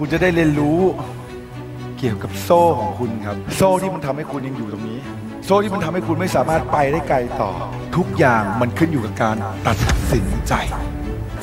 [0.00, 0.80] คุณจะได้เรียนรู้
[1.98, 4.98] เกี่ยวกับโซ่ของคุณครับ โซ่ที่มันทำให้คุณยังอยู่ตรงนี้
[5.44, 7.50] โซ่ที่มันทำให้คุณไม่สามารถไปได้ไกลต่อ
[7.96, 9.36] ทุกอย่างมันขึ้นอยู่กับการ
[9.66, 9.76] ตัด
[10.12, 10.54] สินใจ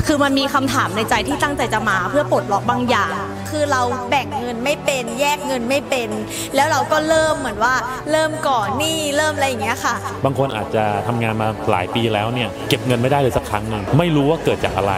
[0.07, 3.13] คือมันมีคำถามในใจที่ตั้งใจจะมาเพื่อปลดล็อกบางอย่าง
[3.49, 6.09] คือเราแบ่งเงินไม่เป็นแยกเงินไม่เป็น
[6.55, 7.73] แล้วเราก็เริ่มเหมือนว่า
[8.11, 9.95] เริ่มก่อนหนี้เริ่มอะไรอย่างเงี้ยค่ะ
[10.25, 14.93] บางคนอาจจะทำงานมาหลายปีแล้วเนี่ยเก็บเงินไม่ได้เลยสักครั้งหนึ่งไม่รู้ว่าเกิดจากอะไร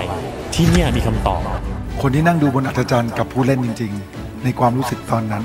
[0.54, 1.44] ที่เนี่ยมีคำตอบ
[2.02, 5.44] คนที่นั่งดูบนอัศจรรย์กับผู้เล่นจริง ๆ ในความรู้สึกตอนนั้น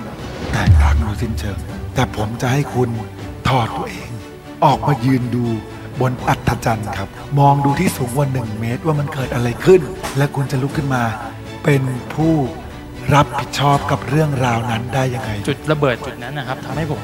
[0.52, 1.58] แตกต่างโดยสิ้นเชิง
[1.94, 2.90] แต่ผมจะให้คุณ
[3.48, 4.10] ถอดตัวเอง
[4.64, 5.44] ออกมายืนดู
[6.00, 9.80] บนอัศจรรย์ครับ มองดูที่สูงกว่าหนึ่งเมตรว่ามันเกิดอะไรขึ้น
[10.16, 11.02] และคุณจะลุกขึ้นมา
[11.64, 11.82] เป็น
[12.14, 12.34] ผู้
[13.14, 17.00] รับผิดชอบกับเรื่องราวนั้นได้ยังไง จุดระเบิดจุดนั้นนะครับทำให้ผม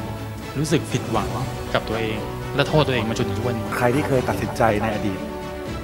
[0.58, 1.28] รู้สึกผิดหวัง
[1.74, 2.19] กับตัวเอง
[2.56, 5.19] และโทษตัวเองมาจนถึงทุกวันนี้ ใครที่เคยตัดสินใจในอดีต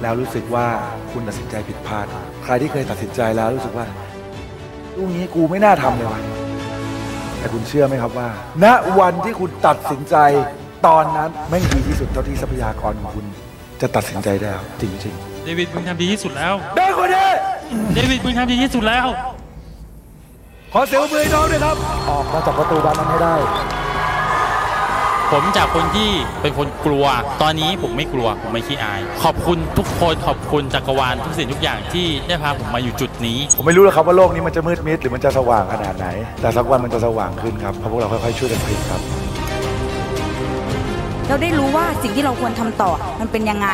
[0.03, 0.67] แล้วรู้สึกว่า
[1.11, 2.05] คุณตัดสินใจผิดพลาด
[2.43, 3.85] ใครที่เคยตัดสินใจแล้วรู้สึกว่า
[4.97, 6.21] ลูกนี้กูไม่น่าทำเลยว่ะ
[7.39, 8.29] แต่คุณเชื่อไหมครับว่า
[8.63, 8.65] ณ
[8.99, 10.15] วันที่คุณตัดสินใจ
[10.87, 13.25] ตอนนั้นไม่งดีที่สุดเท่าที่ทรัพยากรของคุณ
[13.81, 17.29] จะตัดสินใจได้แล้วจริงเดวิดมึงทำดีที่สุดแล้วๆได้คนนี้
[17.93, 19.07] เดวิดมึงทำดีที่สุดแล้ว
[20.73, 21.77] ขอเสียงปรบมือให้น้องด้วยครับ
[22.09, 23.35] ออกมาจากประตูบานนั้นให้ได้
[25.33, 26.09] ผมจากคนที่
[26.41, 27.05] เป็นคนกลัว
[27.41, 36.07] ตอนนี้ผมไม่กลัวผมไม่ขี้อาย ขอบคุณทุกคนขอบคุณจักรวาลทุกสิ่งทุกอย่างที่ได้พาผมมาอยู่จุดนี้ ผมไม่รู้หรอกครับว่าโลกนี้มันจะมืดมิดหรือมันจะสว่างขนาดไหน
[36.41, 39.22] แต่สักวันมันจะสว่างขึ้นครับเพราะพวกเราค่อยๆช่วยกันพลิกครับ
[41.33, 43.69] เราได้รู้ว่าสิ่งที่เราควรทำต่อมันเป็นยังไง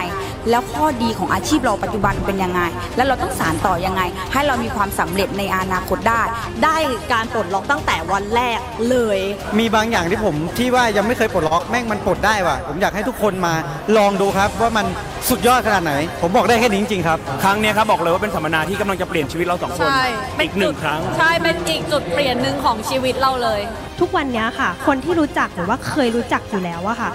[0.50, 2.62] แล้วข้อดีของอาชีพเราปัจจุบันเป็นยังไง
[2.96, 4.02] แล้วเราต้องสานต่อยังไง
[4.34, 6.22] ให้เรามีความสำเร็จในอนาคตได้
[6.64, 6.78] ได้
[7.14, 9.20] การปลดล็อกตั้งแต่วันแรกเลย
[9.60, 13.54] มีบางอย่างที่ผมที่ว่ายังไม่เคยปลดล็อกแม่งมันปลดได้ว่ะผมอยากให้ทุกคนมา
[13.98, 14.86] ลองดูครับว่ามัน
[15.30, 20.04] สุดยอดขนาดไหน ผมบอกได้แค่นี้จริงๆครับ ครั้งเนี้ยครับบอกเลยว่าเป็นสัมมนาที่กำลังจะเปลี่ยนชีวิตเราสองคน ใช่
[20.38, 23.62] เป็อีกหนึ่งจุดครั้ง ใช่ เป็นอีกจุดเปลี่ยนหนึ่งของชีวิตเราเลย
[24.00, 27.12] ทุกวันเนี้ยค่ะ คนที่รู้จักหรือว่าเคยรู้จักอยู่แล้วอะค่ะ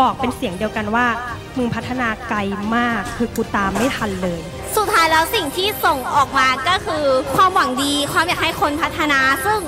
[0.00, 1.06] บอกเป็นเสียงเดียวกันว่า
[1.56, 2.38] มึงพัฒนาไกล
[2.76, 4.40] มาก คือกูตามไม่ทันเลย
[4.76, 7.04] สุดท้ายแล้วสิ่งที่ส่งออกมาก็คือ
[7.34, 9.60] ความหวังดี ความอยากให้คนพัฒนา ซึ่ง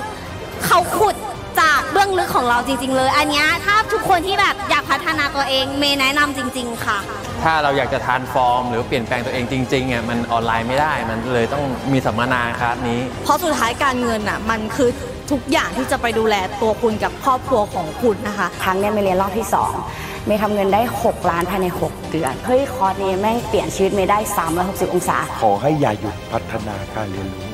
[0.65, 1.15] เขาขุด
[1.61, 6.99] จากเบื้องลึกของเราจริง ๆ เลย อันเนี้ยถ้าทุกคนที่แบบอยากพัฒนาตัวเองเมย์แนะนำจริง ๆ ค่ะ
[7.43, 11.63] ถ้าเราอยากจะทานฟอร์ม หรือเปลี่ยนแปลงตัวเองจริงๆอะมันออนไลน์ไม่ได้ มันเลยต้อง
[11.93, 14.89] มีสัมมนาคลาสนี้ เพราะสุดท้ายการเงินอะมันคือ
[15.31, 19.47] ทุกอย่างที่จะไปดูแลตัวคุณกับครอบครัวของคุณนะคะ ครั้งเนี้ยไม่เรียนรอบที่
[19.85, 24.19] 2 เมย์ทำเงินได้ 6 ล้านภายใน 6 เดือน เฮ้ย คอร์สนี้แม่งเปลี่ยนชีวิตเมย์ได้
[24.57, 27.47] 360 องศา ขอให้อย่าหยุดพัฒนาการเรียนรู้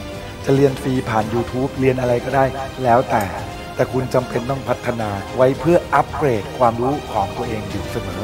[0.45, 2.45] จะเรียนฟรีผ่าน YouTube เรียนอะไรก็ได้
[2.83, 3.23] แล้วแต่
[3.79, 8.23] แต่คุณจำเป็นต้องพัฒนาไว้เพื่ออัปเกรดความรู้ของตัวเองอยู่เสมอ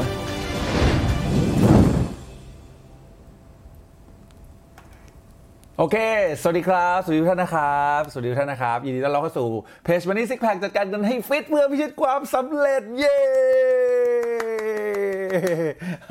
[5.77, 5.97] โอเค
[6.41, 9.49] สวัสดีครับ สวัสดีท่านนะครับ สวัสดีท่านนะครับ ยินดีต้อนรับเข้าสู่
[9.83, 13.19] เพจวันนี้ซิกแพคจัดการกันให้ฟิตเพื่อพิชิตความสำเร็จเย้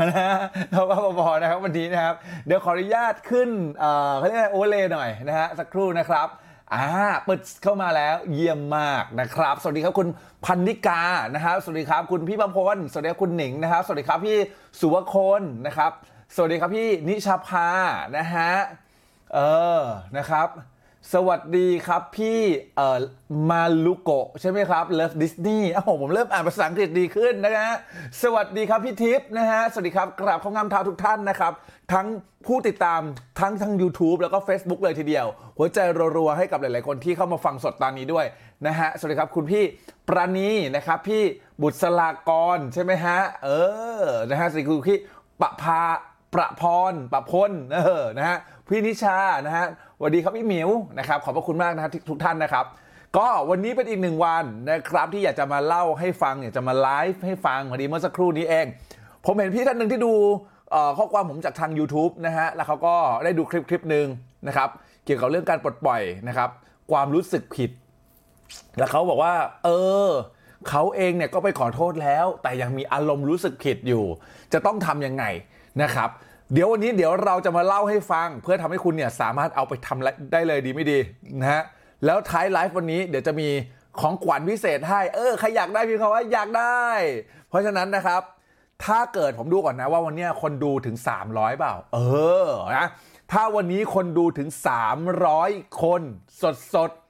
[0.08, 0.34] นะฮะ
[0.72, 2.14] เราก็บอนะครับวันนี้นะครับ
[2.46, 3.48] เดี๋ยวขออนุญาตขึ้น
[4.16, 6.28] เขาเรียกอะไรโอเลหน่อยนะฮะสักครู่นะครับ
[6.74, 6.86] อ่า
[7.24, 10.08] เปิดเข้ามาแล้วเยี่ยมมากนะครับ สวัสดีครับคุณ
[10.44, 11.02] พันนิกา
[11.34, 14.38] นะครับ สวัสดีครับคุณพี่ประพลสวัสดีครับคุณหนิงนะครับ สวัสดีครับพี่
[14.80, 15.92] สุวคนนะครับ
[16.34, 17.68] สวัสดีครับพี่นิชาภา
[18.16, 18.52] นะฮะ
[19.34, 19.38] เอ
[19.78, 19.82] อ
[20.16, 20.48] นะครับ
[21.10, 22.38] สวัสดีครับพี่
[22.76, 22.98] เอ่อ
[23.50, 27.76] มาลุโกะใช่ไหมครับเลิฟดิสนีย์อ้าวผมเริ่มอ่านภาษาอังกฤษดีขึ้นนะฮะ
[28.22, 31.52] สวัสดีครับพี่ทิพย์นะฮะสวัสดีครับกราบข้องงามเท้าทุกท่านนะครับ
[31.92, 32.06] ทั้ง
[32.46, 33.00] ผู้ติดตาม
[33.40, 35.26] ทั้งทั้ง YouTube แล้วก็ Facebook เลยทีเดียว
[35.58, 35.78] หัวใจ
[36.16, 38.26] รัวๆให้กับหลาย ๆ คนที่เข้ามาฟังสดตอนนี้ด้วย
[38.66, 39.64] นะฮะสวัสดีครับคุณพี่
[40.08, 41.22] ปราณีนะครับ พี่
[41.62, 43.48] บุตรสลากรใช่ไหมฮะเอ
[44.02, 44.98] อนะฮะสวัสดีคุณพี่
[45.40, 45.82] ปะพา
[46.34, 48.38] ประพรประพลเออนะฮะ
[48.68, 49.66] พี่นิชานะฮะ
[50.04, 52.64] วัสดีครับพี่หมิวนะครับขอบพระคุณมากนะครับทุกท่านนะครับ
[53.16, 58.66] ก็วันนี้เป็นอีกหนึ่งวันนะครับที่อยากจะมาเล่าให้ฟังอยากจะมาไลฟ์ให้ฟังพอดีเมื่อสักครู่นี้เอง
[59.24, 60.14] ผมเห็นพี่ท่านหนึ่งที่ดู
[60.98, 64.06] ข้อความผมจากทาง YouTube นะฮะแล้วเขาก็ได้ดูคลิปคลิปหนึ่ง
[64.48, 64.68] นะครับ
[65.04, 66.50] เกี่ยวกับเรื่องการปลดปล่อยนะครับ
[66.92, 67.70] ความรู้สึกผิด
[68.78, 69.34] แล้วเขาบอกว่า
[69.64, 69.68] เอ
[70.06, 70.08] อ
[70.68, 74.04] เขาเองเนี่ยก็ไปขอโทษแล้ว แต่ยังมีอารมณ์รู้สึกผิดอยู่
[74.52, 75.24] จะต้องทำยังไง
[75.82, 76.10] นะครับ
[76.52, 80.98] เดี๋ยววันนี้เดี๋ยวเราจะมาเล่าให้ฟัง เพื่อทำให้คุณเนี่ยสามารถเอาไปทำได้เลยดีไม่ดี
[81.40, 81.62] นะฮะ
[82.04, 83.48] แล้วท้ายไลฟ์วันนี้เดี๋ยวจะมี
[84.00, 86.86] ของขวัญพิเศษให้ เออใครอยากได้พิมพ์คำว่าอยากได้
[87.48, 88.22] เพราะฉะนั้นนะครับ
[88.84, 90.96] ถ้าเกิดผมดูก่อนนะว่าวันนี้คนดูถึง
[91.28, 91.98] 300 เปล่า เอ
[92.44, 92.88] อนะ
[93.32, 94.48] ถ้าวันนี้คนดูถึง
[95.14, 96.02] 300 คน
[96.42, 97.01] สดสดๆ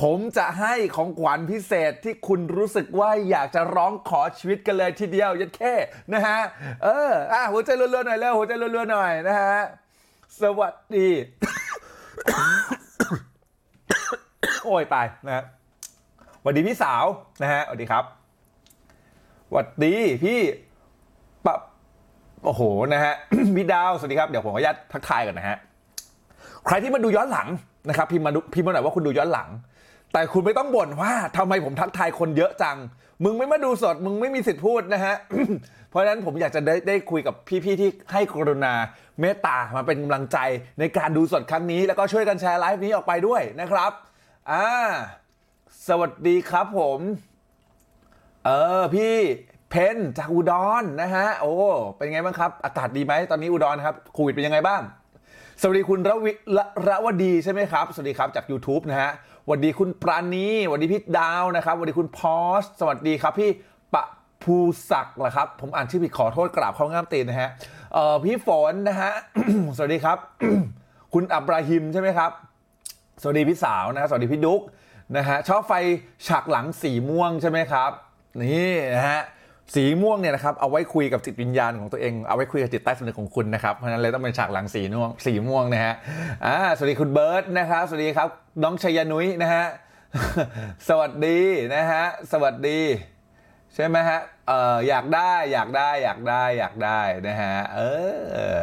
[0.00, 5.74] ผมจะให้ของขวัญพิเศษที่คุณรู้สึกว่าอยากจะร้องขอชีวิตกันเลยทีเดียวยัดแค่
[6.12, 6.38] นะฮะ
[6.82, 9.56] เอออะหัวใจรัวๆหน่อยแล้วหัวใจรัวๆหน่อยนะฮะ
[10.40, 11.08] สวัสดี
[14.64, 15.44] โอ้ยตายนะฮะ
[16.40, 17.04] สวัสดีพี่สาว
[17.42, 18.04] นะฮะสวัสดีครับ
[19.48, 19.94] สวัสดี
[20.24, 20.38] พี่
[21.46, 21.56] ปะ
[22.44, 22.62] โอ้โห
[22.92, 23.14] นะฮะ
[23.56, 25.56] พี่ดาวสวัสดีครับเดี๋ยวผมขออนุญาตทักทายก่อนนะฮะ
[26.66, 27.48] ใครที่มาดูย้อนหลัง
[27.88, 29.50] นะครับพิมพ์มาดูพิมพ์มาหน่อยว่าคุณดูย้อนหลัง
[30.12, 32.76] แต่คุณไม่ต้องบ่นว่าทำไมผมทักทายคนเยอะจัง
[33.24, 35.16] มึงไม่มาดูสด มึงไม่มีสิทธิ์พูดนะฮะ
[35.88, 37.34] เพราะฉะนั้นผมอยากจะได้ได้คุยกับ
[37.64, 38.74] พี่ๆที่ให้กรุณา
[39.20, 40.38] เมตตามาเป็นกำลังใจ
[40.78, 43.92] ในการดูสดครั้งนี้ แล้วก็ช่วยกันแชร์ไลฟ์นี้ออกไปด้วยนะครับ
[44.50, 44.66] อ่า
[45.88, 47.00] สวัสดีครับผม
[48.44, 49.16] เออพี่
[49.70, 51.52] เพนจากอุดรนะฮะ โอ้
[51.96, 54.82] เป็นไงบ้างครับ อากาศดีไหมตอนนี้อุดรครับโควิดเป็นยังไงบ้าง
[55.60, 59.10] สวัสดีคุณระวิระระวดีใช่ไหมครับ สวัสดีครับจาก YouTube นะฮะ
[59.48, 63.50] วัสดีคุณปราณีสวัสดีพี่ดาวนะครับสวัสดีคุณพอสสวัสดีครับพี่
[63.94, 64.04] ปะ
[64.42, 64.56] ภู
[64.90, 67.50] ศักดิ์เหรอครับ ผมอ่านชื่อผิดขอโทษกราบเข้างามตีนนะฮะ
[67.92, 69.12] เอ่อพี่ฝนนะฮะ
[69.76, 70.18] สวัสดีครับ
[71.14, 72.30] คุณอับราฮิมใช่ไหมครับ
[73.22, 74.60] สวัสดีพี่สาวนะสวัสดีพี่ดุ๊ก
[75.16, 75.72] นะฮะชอบไฟ
[76.26, 77.90] ฉากหลังสีม่วงใช่ไหมครับ
[78.42, 79.20] นี่นะฮะ
[79.74, 85.94] สีม่วงเนี่ยนะครับเอาไว้คุยกับจิตวิญญาณของตัวเองเอาไว้คุยกับจิตใต้สำนึกของคุณนะครับเพราะฉะนั้นเลยต้องเป็นฉากหลังสีม่วงสีม่วงนะฮะ
[86.46, 88.28] อ่าสวัสดีคุณเบิร์ตนะครับสวัสดีครับ
[88.62, 89.64] น้องชยนุ้ยนะฮะ
[90.88, 91.38] สวัสดี
[91.74, 92.80] นะฮะสวัสดี
[93.74, 94.18] ใช่ไหมฮะ
[94.48, 97.80] เอออยากได้อยากได้อยากได้อยากได้นะฮะเอ
[98.54, 98.58] อ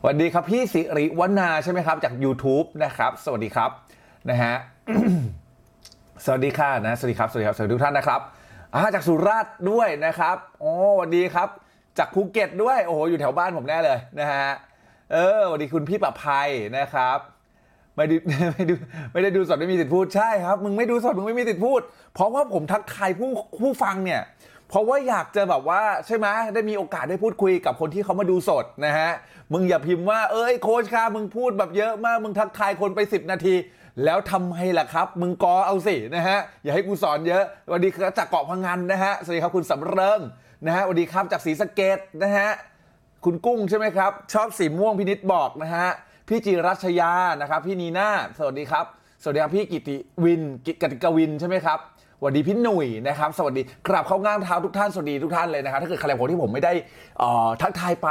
[0.00, 3.70] สวัสดีครับพี่สิริวนาใช่ไหมครับจาก YouTube นะครับ สวัสดีครับ
[4.30, 4.54] นะฮะ
[6.24, 8.20] สวัสดีค่ะนะสวัสดีครับสวัสดีครับสวัสดีทุกท่านนะครับ
[8.74, 11.48] อ่าจากสุราษฎร์ด้วยนะครับโอ้สวัสดีครับ
[11.98, 14.48] จากภูเก็ตด้วย โอ้โห อยู่แถวบ้านผมแน่เลยนะฮะ
[15.12, 16.48] เออวัสดีคุณพี่ประภัย
[16.78, 17.18] นะครับ
[17.96, 18.16] ไม่ได้
[18.54, 18.74] ไม่ดู
[19.12, 21.80] ไม่ได้ดูสดไม่มีสิทธิ์พูด ใช่ครับ มึงไม่ดูสดมึงไม่มีสิทธิ์พูด
[22.14, 23.30] เพราะว่าผมทักทายผู้
[23.62, 24.22] ผู้ฟังเนี่ย
[24.68, 29.10] เพราะว่าอยากจะแบบว่าใช่ไหมได้มีโอกาสได้พูดคุยกับคนที่เขามาดูสดนะฮะ
[29.52, 33.54] มึงอย่าพิมพ์ว่า เอ้ยโค้ชค่ะมึงพูดแบบเยอะมาก มึงทักทายคนไป 10 นาที
[34.04, 40.20] แล้วทำไมล่ะครับ มึงกอเอาสินะฮะ อย่าให้กูสอนเยอะสวัสดีครับจากเกาะพังงานนะฮะ สวัสดีครับคุณสำเริง
[40.66, 42.48] นะฮะสวัสดีครับจากศรีสะเกดนะฮะ
[43.24, 45.88] คุณกุ้งใช่ไหมครับ ชอบสีม่วงพินิษบอกนะฮะ
[46.28, 48.08] พี่จิรัชยานะครับ พี่นีน่า
[48.38, 48.84] สวัสดีครับ
[49.22, 51.78] สวัสดีครับพี่กิติวินกิติกวินใช่ไหมครับ
[52.18, 56.72] สวัสดีพี่หนุ่ยนะครับสวัสดีกราบเข้าง่ามเท้าทุกท่านสวัสดีทุกท่านเลยนะครับถ้าเกิดใครผมที่ผมไม่ได้
[57.22, 58.08] ออทักทายไป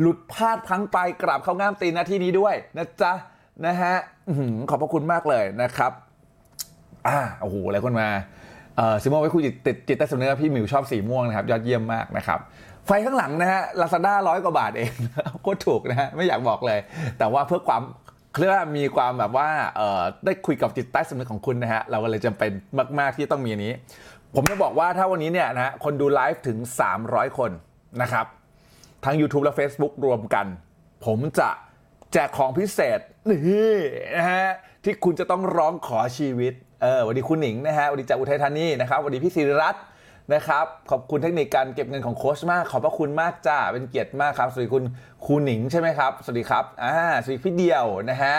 [0.00, 3.12] หลุดพลาดพังไปกราบเข้าง่ามตีนหน้าที่นี้ด้วยนะจ๊ะ
[3.66, 3.94] นะฮะ
[4.70, 5.92] ขอบพระคุณมากเลยนะครับ
[7.06, 8.08] อ่าโอ้โหหลายคนมา
[8.76, 12.38] เออสีม่วงไว้คุยจิตติดจิตใต้สำนึกพี่หมิวชอบสีม่วงนะครับ ยอดเยี่ยมมากนะครับ
[12.86, 14.92] ไฟข้างหลังนะฮะลาซาด้าร้อยกว่าบาทเอง
[15.42, 16.78] โคตรถูกนะฮะไม่อยากบอกเลย
[17.18, 17.82] แต่ว่าเพื่อความ
[18.32, 22.50] เครียกว่ามีความแบบว่าเออได้คุยกับจิตใต้สำนึกของคุณนะฮะเราก็เลยจำเป็น
[22.98, 23.72] มาก ๆ ที่ต้องมีอันนี้
[24.34, 26.58] ผมจะบอกว่าถ้าวันนี้เนี่ยนะฮะคนดูไลฟ์ถึง
[26.98, 27.50] 300 คน
[28.02, 28.26] นะครับ
[29.04, 30.46] ทั้ง YouTube และ Facebook รวมกัน
[31.06, 31.48] ผมจะ
[32.12, 33.72] แจกของพิเศษ นี่
[34.16, 34.46] นะฮะ
[34.84, 39.84] ที่คุณจะต้องร้องขอชีวิตเออสวันดีคุณหนิงนะฮะสวันดีจากอุทัยธานีนะครับสวันดีพี่ศิริรัตน์
[40.34, 44.84] นะครับขอบคุณเทคนิคการเก็บเงินของโค้ชมาก ขอบพระคุณมากจ้าเป็นเกียรติมากครับสวัสดีคุณ
[45.24, 48.36] ครูหนิงใช่ไหมครับสวัสดีครับอ่าสวัสดีพี่เดียวนะฮะ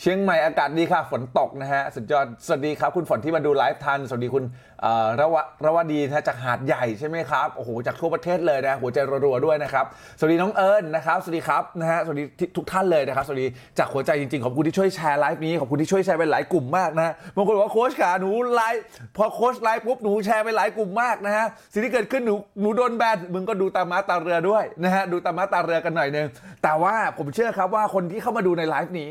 [0.00, 4.44] เชียงใหม่อากาศดีค่ะฝนตกนะฮะสุดยอดสวัสดีครับ คุณฝนที่มาดูไลฟ์ทัน สวัสดีคุณ
[5.20, 9.84] ระวะระวดีนะจากหาดใหญ่ใช่ไหมครับโอ้โหจากทั่วประเทศเลยนะหัวใจรัวๆด้วยนะครับ
[10.18, 12.24] สวัสดีน้องเอิญนะครับสวัสดีครับนะฮะสวัสดี
[12.56, 13.46] ทุกท่านเลยนะครับสวัสดี
[13.78, 18.84] จากหัวใจจริงๆขอบคุณที่ช่วยแชร์ไลฟ์นี้ขอบคุณที่ช่วยแชร์ไปหลายกลุ่มมากนะฮะบางคนบอกว่าโค้ชขาหนูไลฟ์
[19.16, 26.26] พอโค้ชไลฟ์ปุ๊บหนูแชร์ไปหลายกลุ่มมากนะฮะสิ่งที่เกิดขึ้นหนูหนูโดนแบนมึงก็ดูตามม้าตาเรือด้วยนะฮะดูตามม้าตาเรือกันหน่อยนึง
[26.62, 29.10] แต่ว่าผมเชื่อครับว่าคนที่เข้ามาดูในไลฟ์นี้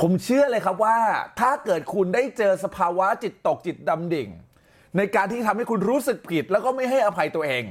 [0.00, 0.96] ผมเชื่อเลยครับว่า
[1.40, 4.28] ถ้าเกิดคุณได้เจอสภาวะจิตตกจิตดำดิ่ง
[4.96, 7.64] ในการที่ทำให้คุณรู้สึกผิด แล้วก็ไม่ให้อภัยตัวเอง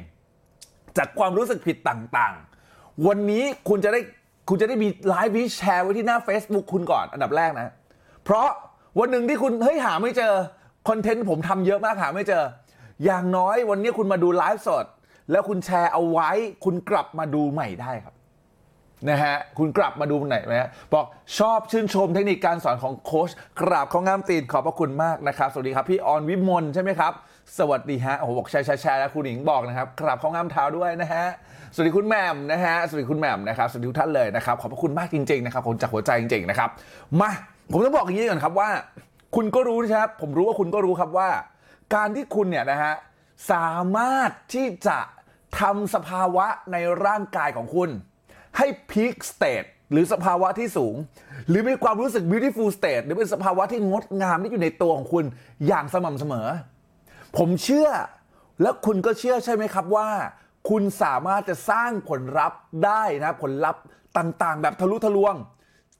[0.97, 3.99] จากความรู้สึกผิดต่างๆ วันนี้คุณจะได้
[4.49, 7.73] คุณจะได้มีไลฟ์วิแชร์ไว้ที่หน้า Facebook คุณก่อนอันดับแรกนะ
[8.23, 8.47] เพราะ
[8.99, 10.33] วันหนึ่งที่คุณเฮ้ยหาไม่เจอ
[10.89, 12.43] คอนเทนต์ผมทำเยอะมากหาไม่เจอ
[13.05, 14.85] อย่างน้อยวันนี้คุณมาดูไลฟ์สด
[15.31, 16.29] แล้วคุณแชร์เอาไว้
[16.63, 18.15] คุณกลับมาดูใหม่ได้ครับ
[19.09, 21.05] นะฮะคุณกลับมาดูไหนอยไหมฮะบอก
[21.39, 23.29] ชอบชื่นชมเทคนิคการสอนของโค้ช
[23.61, 27.13] กราบเขางามตีนขอบพระคุณมากนะครับ สวัสดีครับ พี่ออนวิมลใช่ไหมครับ
[27.57, 31.25] สวัสดีฮะโอ้โหบอกแชร์แชร์แล้วคุณหญิงบอกนะครับกราบเขางามเท้าด้วยนะฮะ
[31.73, 36.69] สวัสดีคุณแหม่มนะฮะสวัสดีคุณแหม่มนะครับสวัสดีทุกท่านเลยนะครับขอบพระคุณมากจริงๆนะครับผมจากหัวใจจริงๆนะครับ
[37.21, 37.31] มา
[37.71, 38.69] ผมต้องบอกอย่างนี้ก่อนครับว่า
[39.35, 41.29] คุณก็รู้นะครับผมรู้ว่าคุณก็รู้ครับว่า
[41.95, 42.93] การที่คุณเนี่ยนะฮะ
[43.51, 44.99] สามารถที่จะ
[45.59, 47.89] ทำสภาวะในร่างกายของคุณ
[48.57, 50.95] ให้พีคสเต e หรือสภาวะที่สูง
[51.49, 55.25] หรือมีความรู้สึก beautiful state หรือเป็นสภาวะที่งดงามที่อยู่ในตัวของคุณ
[55.67, 56.47] อย่างสม่ำเสมอ
[57.37, 57.89] ผมเชื่อ
[58.61, 60.09] และคุณก็เชื่อใช่ไหมครับว่า
[60.69, 63.81] คุณสามารถจะสร้างผลลัพธ์ได้นะผลลัพธ์
[64.17, 65.35] ต่างๆ แบบทะลุทะลวง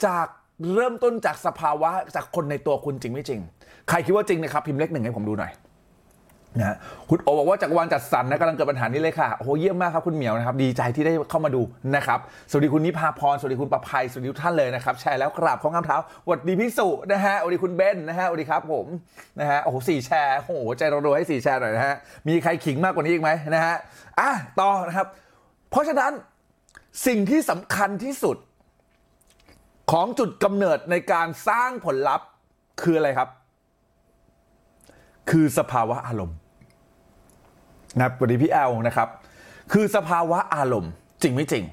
[0.05, 0.27] จาก
[0.75, 3.41] เริ่มต้นจากสภาวะจากคนในตัวคุณจริงไม่จริง
[3.89, 5.51] ใครคิดว่าจริงนะครับพิมพ์เลขหนึ่งให้ผมดูหน่อย
[6.60, 6.77] นะ
[7.10, 11.62] คุณโอบอกว่าจากรวาลจัดสรรนะกำลังเกิดปัญหานี้เลยค่ะ โอ้โหเยี่ยมมากครับคุณเหมียวนะครับ ดีใจที่ได้เข้ามาดู
[11.95, 12.19] นะครับ
[12.50, 18.86] สวัสดีคุณนิพาพร สวัสดีคุณประภัย สวัสดีทุกท่านเลยนะครับ แชร์แล้วกราบข้องคำเท้าสวัสดีพี่สุนะฮะ สวัสดีคุณเบนนะฮะ สวัสดีครับผม
[19.39, 21.95] นะฮะ โอ้โหสี่แชร์ โอ้โหใจเราๆให้สี่แชร์หน่อยนะฮะ
[22.27, 23.75] มีใครขิงมากกว่านี้อีกไหมนะฮะ
[24.19, 24.29] อะ
[24.60, 25.07] ต่อนะครับ
[25.69, 26.12] เพราะฉะนั้น
[27.07, 28.38] สิ่งที่สำคัญที่สุด
[29.91, 32.27] ของจุดกำเนิดในการสร้างผลลัพธ์
[32.81, 33.29] คืออะไรครับ
[35.29, 36.38] คือสภาวะอารมณ์
[37.96, 39.08] นะครับสวัสดีพี่แอลนะครับ
[39.72, 41.64] คือสภาวะอารมณ์จริงไม่จริง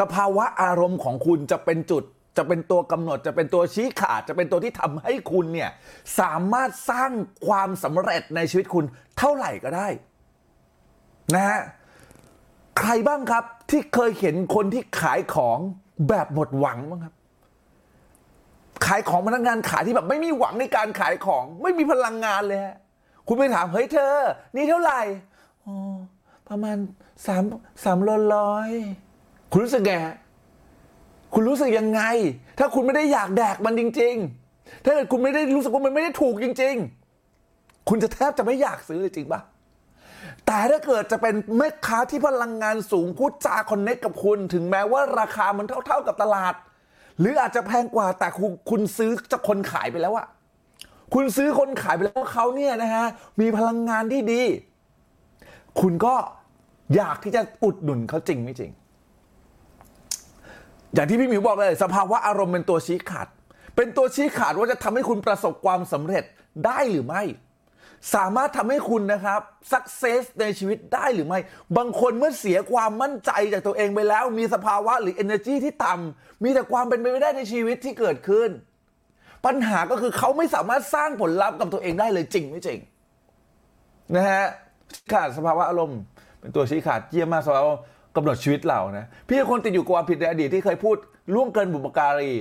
[0.00, 2.04] สภาวะอารมณ์ของคุณจะเป็นจุด
[2.36, 5.70] จะเป็นตัวกำหนดจะเป็นตัวชี้ขาดจะเป็นตัวที่ทำให้คุณเนี่ย
[6.20, 7.10] สามารถสร้าง
[7.46, 8.84] ความสำเร็จในชีวิตคุณ
[9.18, 9.88] เท่าไหร่ก็ได้
[11.34, 11.60] นะฮะ
[12.78, 15.58] ใครบ้างครับที่เคยเห็นคนที่ขายของ
[16.08, 17.14] แบบหมดหวังบ้างครับ
[18.86, 22.76] ขายของพนักงานขายที่แบบไม่มีหวังในการขายของ ไม่มีพลังงานเลยฮะ
[23.32, 24.14] คุณไปถามเฮ้ยเธอ
[24.56, 25.00] นี่เท่าไหร่
[25.66, 25.74] อ๋อ
[26.48, 26.76] ประมาณ
[27.26, 27.42] สาม
[27.84, 27.98] สาม
[28.34, 28.68] ร้อย
[29.52, 29.92] คุณรู้สึกไง
[31.34, 32.02] คุณรู้สึกยังไง
[32.58, 34.14] ถ้าคุณไม่ได้อยากแดกมันจริง
[34.50, 36.74] ๆ ถ้าเกิดคุณไม่ได้รู้สึกว่ามันไม่ได้ถูกจริง
[37.32, 39.40] ๆ คุณจะแทบจะไม่อยากซื้อเลยจริงปะ
[40.46, 46.54] แต่ถ้าเกิดจะเป็นแม่ค้าที่พลังงานสูงพูดจาคอนเน็กกับคุณ ถึงแม้ว่าราคามันเท่า ๆกับตลาด
[47.18, 50.26] หรืออาจจะแพงกว่าแต่คุณคุณซื้อจากคนขายไปแล้วอะ
[51.14, 53.06] คุณซื้อคนขายไปแล้วเขาเนี่ยนะฮะ
[53.40, 54.42] มีพลังงานที่ดี
[55.80, 56.14] คุณก็
[56.96, 58.70] อยากที่จะอุดหนุนเขาจริงไม่จริง
[60.94, 63.28] อย่างที่พี่หมิวบอกเลยสภาวะอารมณ์เป็นตัวชี้ขาด
[63.76, 66.24] เป็นตัวชี้ขาดว่าจะทำให้คุณประสบความสำเร็จ
[66.66, 67.22] ได้หรือไม่
[68.14, 69.40] สามารถทำให้คุณนะครับ
[69.72, 71.38] สักเซสในชีวิตได้หรือไม่
[71.76, 78.50] บางคนเมื่อเสียความมั่นใจจากตัวเองไปแล้ว มีสภาวะหรือ energy ที่ต่ำมีแต่ความเป็นไปไม่ได้ในชีวิตที่เกิดขึ้น
[79.46, 82.78] ปัญหาก็คือเขาไม่สามารถสร้างผลลัพธ์กับตัวเองได้เลยจริงไม่จริง
[84.14, 84.44] นะฮะ
[85.12, 86.00] ขาดสภาวะอารมณ์
[86.40, 87.72] เป็นตัวชี้ขาดเยี่ยมมากสภาวะ
[88.16, 90.96] กำหนดชีวิตเรานะพี่เป็นคนติดอยู่กับความผิดในอดีตที่เคยพูด
[91.34, 92.32] ล่วงเกินบุปการี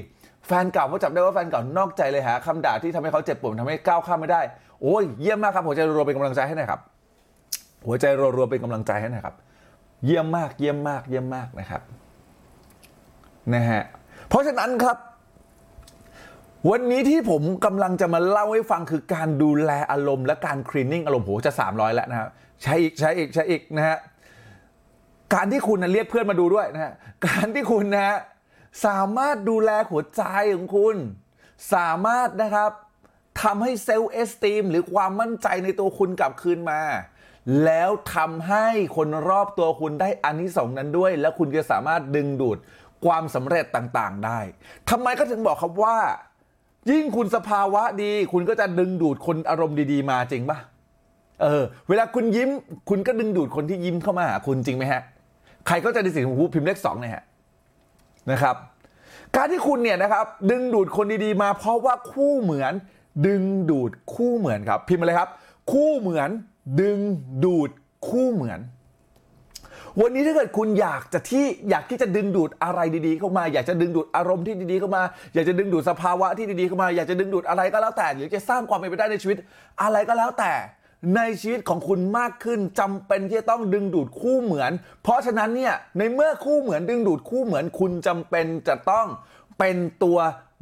[0.48, 4.42] แฟนเก่าเขาจับได้ว่าแฟนเก่านอกใจเลยหาคำด่าที่ทำให้เขาเจ็บปวดทำให้ก้าวข้ามไม่ได้
[4.82, 6.82] โอ้ยเยี่ยมมากครับหัวใจรัวๆเป็นกำลังใจให้หน่อยครับ
[7.88, 9.36] หัวใจรัวๆเป็นกำลังใจให้หน่อยครับ
[10.06, 11.82] เยี่ยมมากเยี่ยมมากเยี่ยมมากนะครับ
[13.54, 13.84] นะฮะ
[14.28, 14.98] เพราะฉะนั้นครับ
[16.68, 22.30] วันนี้ที่ผมกำลังจะมาเล่าให้ฟังคือการดูแลอารมณ์และการคลีนนิ่งอารมณ์โหจะ 300 แล้วนะครับ
[22.64, 23.98] ใช้อีกใช้อีกใช้อีกนะฮะ
[25.34, 26.94] การที่คุณนะเรียกเพื่อนมาดูด้วยนะฮะ
[27.28, 28.18] การที่คุณนะฮะ
[28.86, 30.24] สามารถดูแลหัวใจ
[30.56, 30.96] ของคุณ
[31.74, 32.72] สามารถนะครับ
[33.42, 36.82] ทำให้เซลล์เอสตีมหรือความมั่นใจในตัวคุณกลับคืนมา
[37.66, 42.58] แล้วทำให้คนรอบตัวคุณได้อานิสงส์นั้นด้วย แล้วคุณจะสามารถดึงดูด
[43.06, 44.40] ความสำเร็จต่างๆ ได้
[44.90, 45.98] ทำไมก็ถึงบอกครับว่า
[46.90, 50.58] ยิ่งคุณสภาวะดี คุณก็จะดึงดูดคนอารมณ์ดีๆ มาจริงปะ
[51.42, 52.50] เออ เวลาคุณยิ้ม
[52.90, 55.02] คุณก็ดึงดูดคนที่ยิ้มเข้ามาหาคุณจริงไหมฮะ
[55.68, 57.24] ใครก็จะได้สิ่งของผู้พิมพ์เลขสองเนี่ยฮะ
[58.32, 58.56] นะครับ
[59.36, 62.74] การที่คุณเนี่ยนะครับ ดึงดูดคนดีๆมา เพราะว่าคู่เหมือน
[63.28, 65.30] ดึงดูดคู่เหมือนครับ พิมพ์มาเลยครับ
[65.72, 66.30] คู่เหมือน
[66.82, 66.98] ดึง
[67.46, 67.70] ดูด
[68.10, 68.60] คู่เหมือน
[70.04, 75.04] วันนี้ถ้าเกิดคุณอยากจะที่อยากที่จะดึงดูดอะไรดีๆเข้ามา อยากจะดึงดูดอารมณ์ที่ดีๆเข้ามา
[75.34, 79.38] อยากจะดึงดูดสภาวะที่ดีๆเข้ามา อยากจะดึงดูดอะไรก็แล้วแต่ หรือจะสร้างความเป็นไปได้ในชีวิต
[79.82, 80.54] อะไรก็แล้วแต่
[81.16, 84.72] ในชีวิตของคุณมากขึ้นจำเป็นที่จะต้องดึงดูดคู่เหมือน
[85.04, 89.08] เพราะฉะนั้นเนี่ยในเมื่อคู่เหมือนดึงดูดคู่เหมือนคุณจำเป็นจะต้อง
[89.60, 90.18] เป็นตัว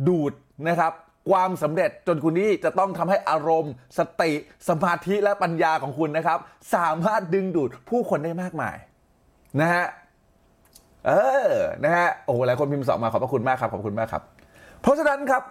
[0.08, 0.34] ดูด
[0.68, 0.94] นะครับ
[1.30, 4.32] ความสำเร็จจนคุณนี่จะต้องทำให้อารมณ์ สติ
[4.68, 6.40] สมาธิและปัญญาของคุณนะครับ
[6.76, 8.78] สามารถดึงดูดผู้คนได้มากมาย
[9.60, 9.86] นะฮะ
[11.08, 11.12] เอ
[11.52, 14.24] อนะฮะโอ้หลายคนพิมพ์สองมาขอบพระคุณมากครับขอบคุณมากครับ
[14.82, 15.44] เพราะฉะนั้นครับ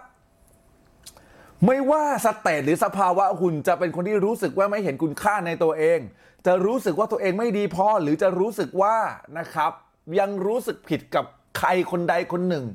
[1.65, 5.99] ไม่ว่าสเตตหรือสภาวะคุณจะเป็นคนที่รู้สึกว่าไม่เห็นคุณค่าในตัวเอง
[6.45, 8.95] จะรู้สึกว่าตัวเองไม่ดีพอหรือจะรู้สึกว่า
[9.37, 9.71] นะครับ
[10.19, 11.25] ยังรู้สึกผิดกับ
[11.57, 12.65] ใครคนใดคนหนึ่ง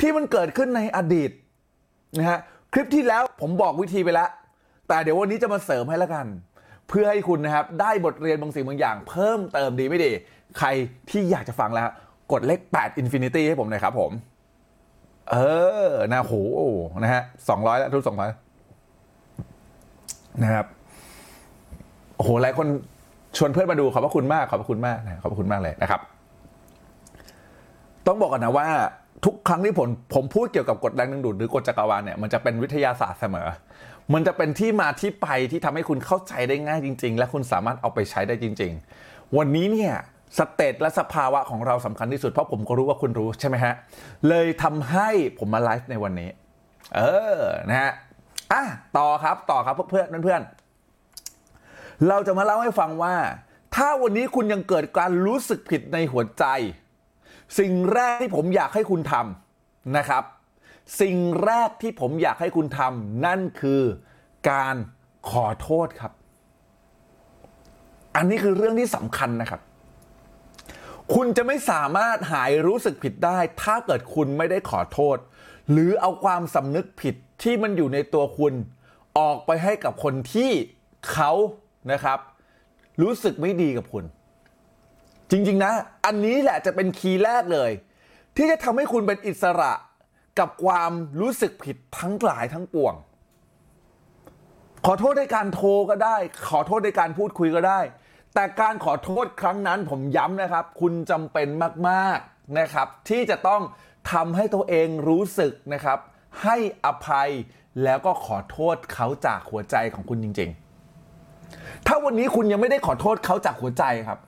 [0.00, 1.30] ที่มันเกิดขึ้นในอดีต
[2.18, 2.38] นะฮะ
[2.72, 4.30] คลิปที่แล้วผมบอกวิธีไปแล้ว
[4.88, 6.26] แต่เดี๋ยววันนี้จะมาเสริมให้แล้วกัน
[6.88, 10.12] เพื่อให้คุณนะครับได้บทเรียนบางสิ่งบางอย่าง เพิ่มเติมดีไม่ดี
[10.58, 10.68] ใคร
[11.10, 11.88] ที่อยากจะฟังแล้ว
[12.32, 14.12] กดเลข8 Infinity ให้ผมหน่อยครับผม
[15.30, 15.36] เอ
[15.86, 16.34] อ นะโห
[17.02, 18.30] นะฮะสองร้อยแล้วทุกสองร้อย
[20.42, 20.66] นะครับ
[22.16, 22.66] โอ้โหหลายคน
[23.36, 26.00] ชวนเพื่อนมาดูขอบพระคุณมากขอบพระคุณมากนะขอบพระคุณมากเลยนะครับ
[28.06, 28.68] ต้องบอกก่อนนะว่า
[29.24, 33.48] ทุกครั้งที่ผมผมพูดเกี่ยวกับกฎแรงดึงดูดหรือกฎจักรวาลเนี่ยมันจะเป็นวิทยาศาสตร์เสมอ
[34.14, 38.72] มันจะเป็นที่มาที่ไปที่ทำให้คุณเข้าใจได้ง่ายจริง ๆ และคุณสามารถเอาไปใช้ได้จริง
[39.04, 39.94] ๆ วันนี้เนี่ย
[40.38, 43.74] สเตตและสภาวะของเราสำคัญที่สุดเพราะผมก็รู้ว่าคุณรู้ใช่ไหมฮะ
[44.28, 45.08] เลยทำให้
[45.38, 46.30] ผมมาไลฟ์ในวันนี้
[46.96, 47.00] เอ
[47.38, 47.92] อนะฮะ
[48.52, 48.62] อะ
[48.98, 50.42] ต่อครับต่อครับเพื่อนเพื่อน
[52.08, 53.14] เราจะมาเล่าให้ฟังว่า
[53.76, 56.44] ถ้าวันนี้คุณยังเกิดการรู้สึกผิดในหัวใจ
[57.58, 60.24] สิ่งแรกที่ผมอยากให้คุณทำนะครับ
[61.00, 63.82] สิ่งแรกที่ผมอยากให้คุณทำนั่นคือ
[64.50, 64.76] การ
[65.30, 66.12] ขอโทษครับ
[68.16, 69.60] อันนี้คือเรื่องที่สำคัญนะครับ
[71.14, 75.16] คุณจะไม่สามารถหายรู้สึกผิดได้ ถ้าเกิดคุณไม่ได้ขอโทษ
[75.70, 78.54] หรือเอาความสำนึกผิดที่มันอยู่ในตัวคุณ
[79.18, 80.50] ออกไปให้กับคนที่
[81.12, 81.32] เขา
[81.92, 82.18] นะครับ
[83.02, 84.04] รู้สึกไม่ดีกับคุณ
[85.30, 85.72] จริงๆนะ
[86.06, 87.70] อันนี้แหละจะเป็นคีย์แรกเลย
[88.36, 89.72] ที่จะทำให้คุณเป็นอิสระ
[90.38, 92.94] กับความรู้สึกผิดทั้งหลายทั้งปวง
[94.86, 96.16] ขอโทษในการโทรก็ได้
[96.48, 97.80] ขอโทษในการพูดคุยก็ได้
[98.34, 101.48] แต่การขอโทษครั้งนั้นผมย้ำนะครับ คุณจำเป็น
[101.88, 103.62] มากๆนะครับ ที่จะต้อง
[104.12, 105.98] ทำให้ตัวเองรู้สึกนะครับ
[106.42, 107.30] ให้อภัย
[107.84, 110.50] แล้วก็ขอโทษเขาจากหัวใจของคุณจริง
[111.18, 114.18] ๆ ถ้าวันนี้คุณยังไม่ได้ขอโทษเขาจากหัวใจครับ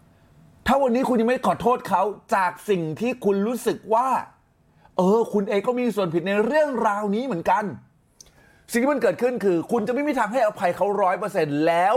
[0.67, 2.03] ถ้าวันนี้คุณยังไม่ขอโทษเขา
[2.37, 4.09] จากสิ่งที่คุณรู้สึกว่า
[4.97, 7.65] เออ คุณเองก็มีส่วนผิดในเรื่องราวนี้เหมือนกัน
[8.71, 11.97] สิ่งที่มันเกิดขึ้นคือ คุณจะไม่มีทางให้อภัยเขาร้อยเปอร์เซ็นต์แล้ว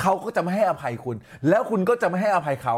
[0.00, 1.16] เขาก็จะไม่ให้อภัยคุณ
[1.48, 2.76] แล้วคุณก็จะไม่ให้อภัยเขา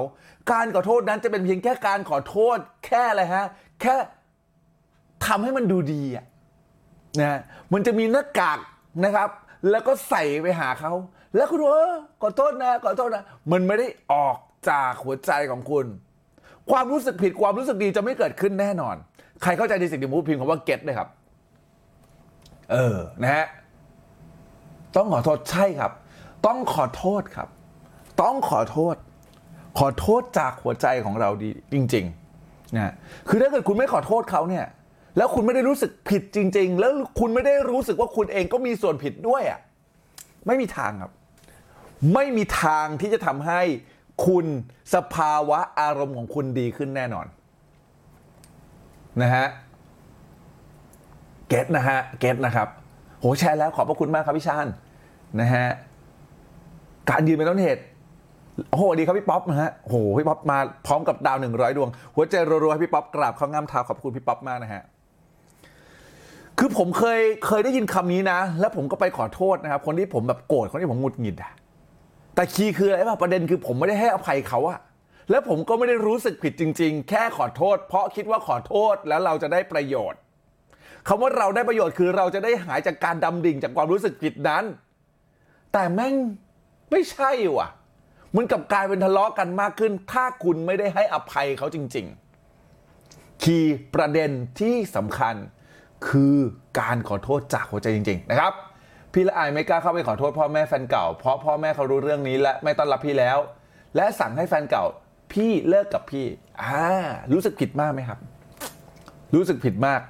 [0.53, 3.45] การขอโทษนั้นจะเป็นเพียงแค่การขอโทษ แค่อะไรฮะ
[3.81, 3.95] แค่
[5.27, 6.25] ทำให้มันดูดีอะ
[7.21, 7.41] นะ
[7.73, 8.59] มันจะมีหน้ากาก
[9.05, 9.29] นะครับ
[9.71, 10.93] แล้วก็ใส่ไปหาเขา
[11.37, 15.87] แล้วคุณว่าเออขอโทษนะขอโทษนะ มันไม่ได้ออกจากหัวใจของคุณ
[16.71, 18.97] ความรู้สึกผิดความรู้สึกดีจะไม่เกิดขึ้นแน่นอน
[19.43, 21.09] ใครเข้าใจในสิ่งที่ผมพูดพิมพ์คำว่าเก็ตเลยครับ
[22.73, 23.47] เออนะฮะ
[24.97, 25.93] ต้องขอโทษใช่ครับ
[26.47, 27.49] ต้องขอโทษครับ
[28.23, 28.97] ต้องขอโทษ
[29.79, 32.95] ขอโทษจากหัวใจของเราดีจริงๆนะ
[33.29, 34.67] คือถ้าเกิดคุณไม่ขอโทษเขาเนี่ย
[35.17, 39.61] แล้วคุณไม่ได้รู้สึกผิดจริง ๆ แล้วคุณไม่ได้รู้สึกว่าคุณเองก็มีส่วนผิดด้วยอะ
[40.47, 41.13] ไม่มีทางครับ
[42.15, 43.61] ไม่มีทางที่จะทำให้
[44.27, 44.47] คุณ
[44.95, 47.27] สภาวะอารมณ์ของคุณดีขึ้นแน่นอน
[49.23, 49.47] นะฮะ
[51.49, 52.69] เก็ตนะฮะเก็ตนะครับ
[53.21, 54.67] โหแชร์แล้วขอบพระคุณมากครับพี่ชาน
[55.41, 55.67] นะฮะ
[57.11, 57.83] การยืนเป็นต้นเหตุ
[58.71, 64.83] โอ้โหดีครับพี่ป๊อปนะฮะโหพี่ป๊อปมาพร้อมกับดาวหนึ่งร้อยดวง หัวใจรัวๆให้พี่ป๊อปกราบเข้าง่ามเท้าขอบคุณพี่ป๊อปมากนะฮะ
[66.59, 71.53] คือผมเคยเคยได้ยินคำนี้นะ แล้วผมก็ไปขอโทษนะครับ คนที่ผมแบบโกรธคนที่ผมหงุดหงิดอะ
[72.35, 74.79] แต่คีย์คืออะไรป่ะประเด็นคือผมไม่ได้ให้อภัยเขาอะ
[75.31, 80.21] แล้วผมก็ไม่ได้รู้สึกผิดจริง ๆ แค่ขอโทษ เพราะคิดว่าขอโทษแล้วเราจะได้ประโยชน์
[81.09, 84.65] คำว่าเราได้ประโยชน์คือเราจะได้หายจากการดำดิ่งจากความรู้สึกผิดนั้น
[85.73, 86.15] แต่แม่ง
[86.91, 87.69] ไม่ใช่ว่ะ
[88.37, 92.07] มันกลับกลายเป็นทะเลาะกันมากขึ้น ถ้าคุณไม่ได้ให้อภัยเขาจริง
[92.75, 95.35] ๆ คีย์ประเด็นที่สำคัญ
[96.09, 96.37] คือ
[96.81, 98.53] การขอโทษจากหัวใจจริง ๆ นะครับ
[99.13, 103.39] พี่ละอายไม่กล้าเข้าไปขอโทษพ่อแม่แฟนเก่า เพราะพ่อแม่เขารู้เรื่องนี้และไม่ต้อนรับพี่แล้ว
[103.97, 104.85] และสั่งให้แฟนเก่า
[105.33, 106.27] พี่เลิกกับพี่
[106.63, 106.87] อ่า
[107.33, 108.19] รู้สึกผิดมากไหมครับ
[109.35, 110.01] รู้สึกผิดมาก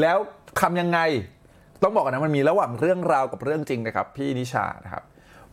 [0.00, 0.18] แล้ว
[0.60, 0.98] ทำยังไง
[1.82, 5.04] ต้องบอกกันนะมันมีระหว่างเรื่องราวกับเรื่องจริงนะครับ พี่นิชานะครับ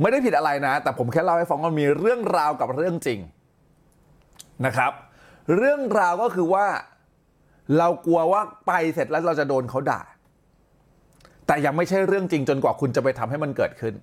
[0.02, 3.20] ไม่ได้ผิดอะไรนะ แต่ผมแค่เล่าให้ฟังว่ามีเรื่องราวกับเรื่องจริง
[4.66, 4.92] นะครับ
[5.58, 6.66] เรื่องราวก็คือว่า
[7.78, 10.02] เรากลัวว่าไปเสร็จแล้วเราจะโดนเขาด่า
[11.48, 13.94] แต่ยังไม่ใช่เรื่องจริงจนกว่าคุณจะไปทำให้มันเกิดขึ้น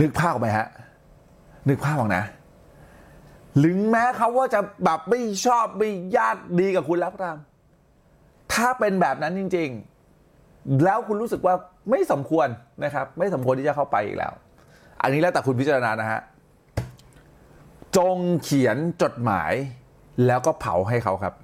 [0.00, 0.68] นึกภาพออกไหมฮะ
[1.68, 2.24] นึกภาพออกนะ
[3.64, 7.38] ถึงแม้เขาว่าจะแบบไม่ชอบไม่ญาติดีกับคุณแล้วก็ตาม
[8.52, 9.68] ถ้าเป็นแบบนั้นจริง
[10.24, 11.54] ๆ แล้วคุณรู้สึกว่า
[11.90, 12.48] ไม่สมควร
[12.84, 14.32] นะครับ ไม่สมควรที่จะเข้าไปอีกแล้ว
[15.02, 16.20] อันนี้แล้วแต่คุณพิจารณานะฮะ
[17.96, 19.52] จงเขียนจดหมาย
[20.26, 21.34] แล้วก็เผาให้เขาครับ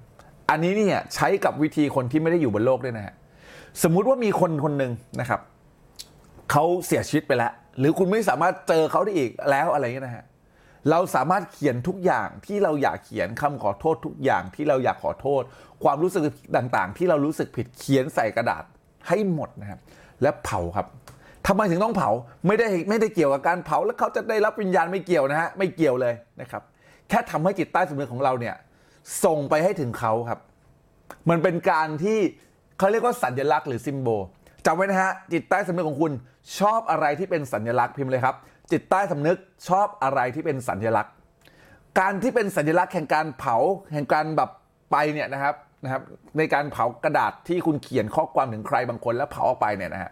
[0.51, 3.15] อันนี้เนี่ยใช้กับวิธีคนที่ไม่ได้อยู่บนโลกด้วยนะฮะ
[3.83, 5.41] สมมุติว่ามีคนคนหนึ่งนะครับ
[6.51, 10.25] เขาเสียชีวิตไปแล้ว หรือคุณไม่สามารถเจอเขาได้อีกแล้วอะไรเงี้ยนะฮะ
[10.91, 15.43] เราสามารถเขียนทุกอย่างที่เราอยากเขียนคำขอโทษทุกอย่างที่เราอยากขอโทษ
[15.85, 16.23] ความรู้สึก
[16.57, 18.65] ต่างๆ ที่เรารู้สึกผิดเขียนใส่กระดาษ
[19.09, 19.81] ให้หมดนะครับ
[20.23, 20.87] และเผาครับ
[21.47, 22.11] ทำไมถึงต้องเผา
[22.47, 26.63] ไม่ได้ไม่ได้เกี่ยวกับการเผาแล้วเขาจะได้รับวิญญาณไม่เกี่ยวนะฮะไม่เกี่ยวเลยนะครับ
[27.09, 28.55] แค่ทำให้จิตใต้สำนึกของเราเนี่ย
[29.25, 30.41] ส่งไปให้ถึงเขาครับ
[31.31, 32.19] มันเป็นการที่
[32.79, 34.23] เขาเรียกว่าสัญลักษณ์หรือซิมโบล
[34.67, 36.13] จำไว้นะฮะจิตใต้สำนึกของคุณ
[36.59, 38.37] ชอบอะไรที่เป็นสัญลักษณ์พิมพ์เลยครับ
[38.73, 41.13] จิตใต้สำนึกชอบอะไรที่เป็นสัญลักษณ์
[42.01, 43.57] การที่เป็นสัญลักษณ์แห่งการเผา
[43.93, 44.51] แห่งการแบบ
[44.91, 46.03] ไปเนี่ยนะครับ นะครับ
[46.39, 50.11] ในการเผากระดาษที่คุณเขียนข้อความถึงใครบางคนแล้วเผาออกไปเนี่ยนะฮะ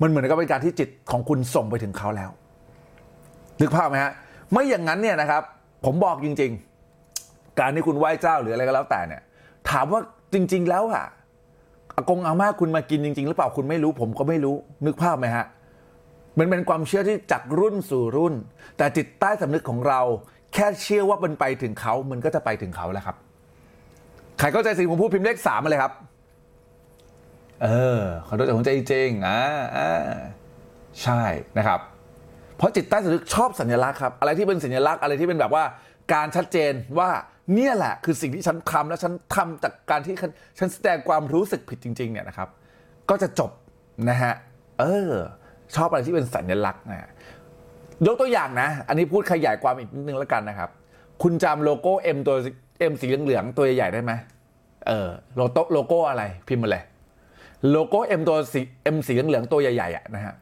[0.00, 2.30] มันเหมือนกับเป็นการที่จิตของคุณส่งไปถึงเขาแล้ว
[3.60, 4.12] นึกภาพไหมฮะ
[4.52, 5.42] ไม่อย่างนั้นเนี่ยนะครับ
[5.84, 6.52] ผมบอกจริง
[7.04, 9.22] ๆ การที่คุณไหว้เจ้าหรืออะไรก็แล้วแต่เนี่ย
[9.70, 10.00] ถามว่า
[10.32, 11.04] จริง ๆ แล้วอะ
[11.94, 14.56] อากงอาม่าคุณมากินจริง ๆ หรือเปล่าคุณไม่รู้ ผมก็ไม่รู้
[14.86, 15.46] นึกภาพไหมฮะ
[16.38, 18.34] มันเป็นความเชื่อที่จากรุ่นสู่รุ่น
[18.76, 20.00] แต่จิตใต้สำนึกของเรา
[20.54, 23.16] แค่เชื่อว่ามันไปถึงเขา มันก็จะไปถึงเขาแล้วครับ
[24.38, 25.92] ใครเข้าใจสิ่งที่ผมพูดพิมพ์เลขสามมาเลยครับ
[27.62, 29.40] เออขอโทษจากหัวใจจริงอ่า
[29.76, 29.90] อ่า
[31.02, 31.22] ใช่
[31.58, 31.80] นะครับ
[32.56, 35.64] เพราะจิตใต้สำนึกชอบสัญลักษณ์ครับ อะไรที่เป็นสัญลักษณ์อะไรที่เป็นแบบว่า
[36.14, 37.10] การชัดเจนว่า
[37.54, 40.14] เนี่ยแหละ คือสิ่งที่ฉันทำและฉันทำจากการที่
[40.58, 42.48] ฉันแสดงความรู้สึกผิดจริง ๆ เนี่ยนะครับ
[43.10, 43.50] ก็จะจบ
[44.08, 44.34] นะฮะ
[44.78, 45.12] เออ
[45.76, 47.10] ชอบอะไรที่เป็นสัญลักษณ์นะ
[48.06, 50.70] ยกตัวอย่างนะ อันนี้พูดขยายความอีกนิดนึงแล้วกันนะครับ
[51.22, 52.36] คุณจำโลโก้ M ตัว
[52.90, 54.12] M สีเหลืองๆตัวใหญ่ๆได้ไหม
[54.88, 56.82] เออโลโก้โลโก้อะไรพิมพ์มาเลย
[57.70, 58.60] โลโก้ M ตัวสี
[58.94, 60.34] M สีเหลืองๆตัวใหญ่ๆอะนะฮะ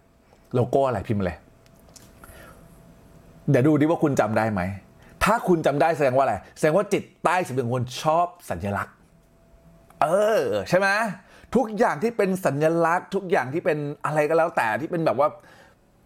[0.55, 1.39] โลโก้อะไรพิมพ์มาเลย
[3.51, 4.61] เดี๋ยวดูดิว่าคุณจำได้ไหม
[5.25, 8.95] ถ้าคุณจำได้แสดงว่าอะไร แสดงว่าจิตใต้สำนึกของคุณชอบสัญลักษณ์
[10.03, 10.07] เอ
[10.41, 10.89] อ ใช่ไหม
[11.55, 15.29] ทุกอย่างที่เป็นสัญลักษณ์ ทุกอย่างที่เป็นอะไรก็แล้วแต่ที่เป็นแบบว่า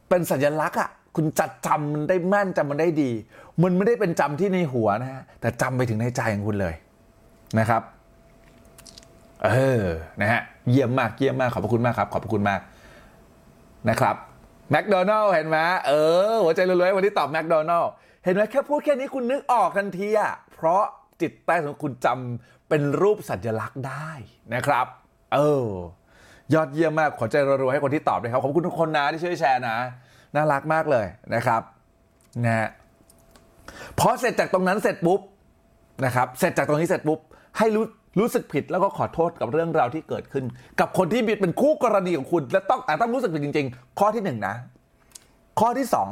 [0.09, 3.11] เป็นสัญลักษณ์อะคุณจัดจำมันได้แม่นจำมันได้ดี
[3.63, 6.75] มันไม่ได้เป็นจำที่ในหัวนะฮะแต่จำไปถึงในใจของคุณเลย
[7.59, 7.83] นะครับ
[9.45, 9.49] เอ
[9.81, 9.85] อ
[10.21, 12.61] นะฮะเยี่ยมมากเยี่ยมมากขอบพระคุณมากครับ ขอบพระคุณมาก
[13.91, 14.17] นะครับ
[14.71, 15.93] แมคโดนัลล์เห็นไหมเอ
[16.31, 17.91] อหัวใจรวยๆวันนี้ตอบแมคโดนัลล์
[18.25, 20.83] เห็นไหมแค่พูดแค่นี้คุณนึกออกทันทีอะเพราะ
[21.21, 24.09] จิตใต้ของคุณจำเป็นรูปสัญลักษณ์ได้
[24.55, 24.87] นะครับ
[25.35, 25.69] เออ
[26.55, 29.77] ยอดเยี่ยมมากขอใจรัวๆให้คนที่ตอบเลยครับขอบคุณทุกคนนะที่ช่วยแชร์นะ
[30.35, 31.63] น่ารักมากเลยนะครับ
[32.45, 32.69] นะฮะ
[33.99, 35.21] พอเสร็จจากตรงนั้นเสร็จปุ๊บ
[36.05, 37.19] นะครับ เสร็จจากตรงนี้เสร็จปุ๊บ
[37.59, 37.85] ให้รู้
[38.19, 40.45] รู้สึกผิดแล้วก็ขอโทษกับเรื่องราวที่เกิดขึ้น
[40.81, 44.55] กับคนที่เป็นคู่กรณีของคุณ และต้องแต่ต้องรู้สึกผิดจริง ๆ ข้อที่หนึ่งนะ
[45.61, 46.09] ข้อที่สอง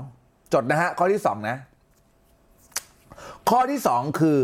[0.52, 1.56] จดนะฮะข้อที่สองนะ
[3.50, 4.40] ข้อที่สองคือ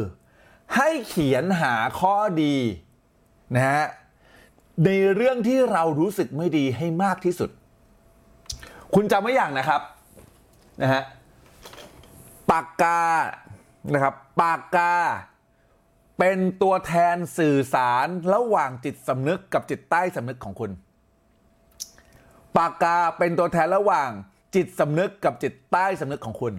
[0.77, 2.57] ให้เขียนหาข้อดี
[3.55, 3.85] นะฮะ
[4.85, 7.51] ในเรื่องที่เรารู้สึกไม่ดีให้มากที่สุด
[8.95, 9.81] คุณจำไว้อย่างนะครับ
[10.83, 11.03] นะฮะ
[12.51, 13.01] ปากกา
[13.93, 14.93] นะครับปากกา
[16.19, 20.71] เป็นตัวแทนสื่อสารระหว่างจิตสำนึกกับจิตใต้สำนึกของคุณ
[22.57, 24.11] ปากกาเป็นตัวแทนระหว่าง
[24.55, 26.55] จิตสำนึกกับจิตใต้สำนึกของคุณ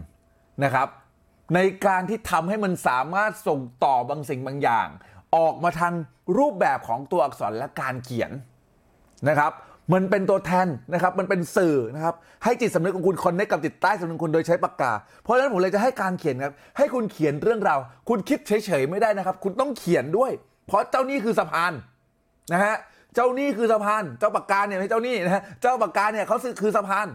[0.63, 0.87] นะครับ
[1.55, 4.87] ในการที่ทำให้มันสามารถส่งต่อบางสิ่งบางอย่าง
[5.35, 5.93] ออกมาทาง
[6.37, 8.31] รูปแบบของตัวอักษรและการเขียน
[9.29, 9.51] นะครับ
[9.93, 14.93] มันเป็นตัวแทนนะครับ มันเป็นสื่อนะครับ ให้จิตสำนึกของคุณคอนเนคกับจิตใต้สำนึกคุณโดยใช้ปากกา
[15.23, 20.31] เพราะฉะนั้นผมเลยจะให้การเขียนครับ ให้คุณเขียนเรื่องราว คุณคิดเฉยๆไม่ได้นะครับ คุณต้องเขียนด้วย
[20.67, 21.73] เพราะเจ้านี่คือสะพาน
[22.53, 22.75] นะฮะ
[23.15, 27.07] เจ้านี่คือสะพาน เจ้าปากกาเนี่ยไม่ใช่เจ้านี่นะฮะ เจ้าปากกาเนี่ยเขาคือสะพาน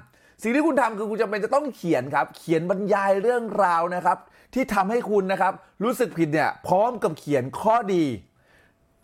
[0.43, 4.19] สิ่งที่คุณทำคือคุณจำเป็นจะต้องเขียนครับ เขียนบรรยายเรื่องราวนะครับ
[4.55, 5.53] ที่ทำให้คุณนะครับ
[5.85, 8.05] รู้สึกผิดเนี่ยพร้อมกับเขียนข้อดี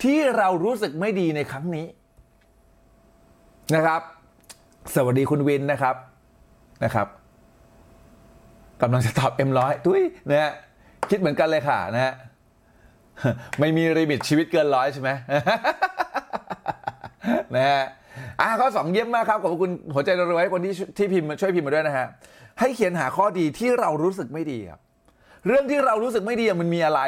[0.03, 1.85] ที่เรารู้สึกไม่ดีในครั้งนี้
[3.75, 4.01] นะครับ
[4.95, 5.95] สวัสดีคุณวินนะครับ
[6.83, 7.07] นะครับ
[8.81, 10.51] กำลังจะตอบเอ็มร้อยทุยนะฮะ
[11.09, 12.13] คิดเหมือนกันเลยค่ะนะฮะ
[13.59, 15.09] ไม่มีริมิตชีวิตเกินร้อยใช่ไหม
[17.55, 17.81] นะฮะ
[18.41, 22.07] อะข้อสองเยี่ยมมากครับขอบคุณหัวใจรวยให้คนที่ที่พิมพ์ช่วยพิมพ์มาด้วยนะฮะ
[22.59, 24.79] ให้เขียนหาข้อดีที่เรารู้สึกไม่ดีครับ
[25.47, 27.01] เรื่องที่เรารู้สึกไม่ดีมันมีอะไร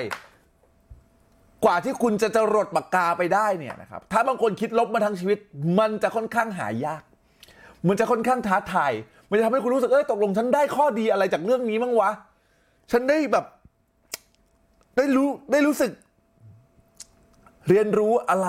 [1.65, 5.37] กว่าที่คุณจะจะรดปากกาไปได้เนี่ยนะครับถ้าบางคนคิดลบมาทั้งชีวิต
[5.79, 7.03] มันจะค่อนข้างหายาก
[7.87, 8.93] มันจะค่อนข้างท้าทาย
[9.29, 12.11] มันจะทำให้คุณรู้สึกเอ้ยตกลงฉันได้ข้อดีอะไรจากเรื่องนี้บ้างวะ
[12.91, 13.45] ฉันได้แบบ
[14.97, 15.91] ได้รู้ได้รู้สึก
[17.69, 18.47] เรียนรู้อะไร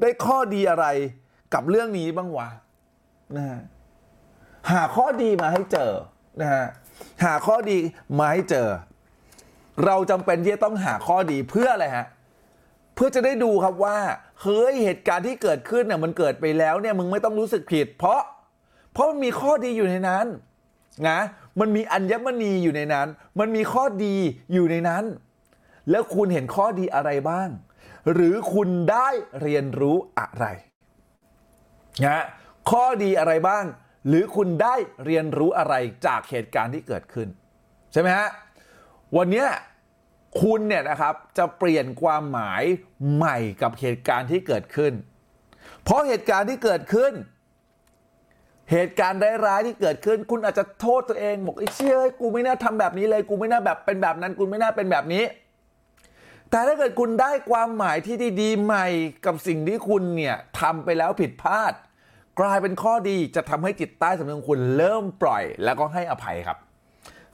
[0.00, 0.86] ได้ข้อดีอะไร
[1.54, 2.48] กับเรื่องนี้บ้างวะ
[3.36, 3.60] นะฮะ
[4.70, 5.92] หาข้อดีมาให้เจอ
[6.40, 6.66] นะฮะ
[7.24, 7.78] หาข้อดี
[8.18, 8.68] มาให้เจอ
[9.84, 12.06] เราจำเป็นที่จะต้องหาข้อดีเพื่ออะไรฮะ
[12.94, 13.98] เพื่อจะได้ดูครับว่า
[14.42, 18.20] เฮ้ยเหตุการณ์ที่เกิดขึ้นเนี่ยมันเกิดไปแล้วเนี่ยมึงไม่ต้องรู้สึกผิด เพราะ
[18.92, 20.26] เพราะมันมีข้อดีอยู่ในนั้น
[21.08, 21.18] นะ
[21.60, 24.16] มันมีอัญมณีอยู่ในนั้น มันมีข้อดี
[24.52, 25.04] อยู่ในนั้น
[25.90, 27.48] แล้วคุณเห็นข้อดีอะไรบ้าง
[28.12, 29.08] หรือคุณได้
[29.42, 30.46] เรียนรู้อะไร
[32.06, 32.24] นะ
[32.70, 33.64] ข้อดีอะไรบ้าง
[34.08, 35.74] หรือคุณได้เรียนรู้อะไร
[36.06, 37.28] จากเหตุการณ์ที่เกิดขึ้น
[37.92, 38.28] ใช่ไหมฮะ
[39.16, 39.48] วันเนี้ย
[40.42, 42.62] คุณเนี่ยนะครับจะเปลี่ยนความหมาย
[43.16, 44.92] ใหม่กับเหตุการณ์ที่เกิดขึ้น
[45.82, 47.12] เพราะเหตุการณ์ที่เกิดขึ้น
[48.72, 55.24] เหตุการณ์ร้ายๆที่เกิดขึ้น คุณอาจจะโทษตัวเองบอกไอ้เชี่ยกูไม่น่าทำแบบนี้เลยกูไม่น่าแบบเป็นแบบนั้นกูไม่น่าเป็นแบบนี้
[56.50, 58.86] แต่ถ้าเกิดคุณได้ความหมายที่ดีๆใหม่
[59.26, 61.72] กับสิ่งที่คุณเนี่ยทำไปแล้วผิดพลาด
[62.40, 66.58] กลายเป็นข้อดีจะทำให้จิตใต้สำนึกคุณเริ่มปล่อย แล้วก็ให้อภัยครับ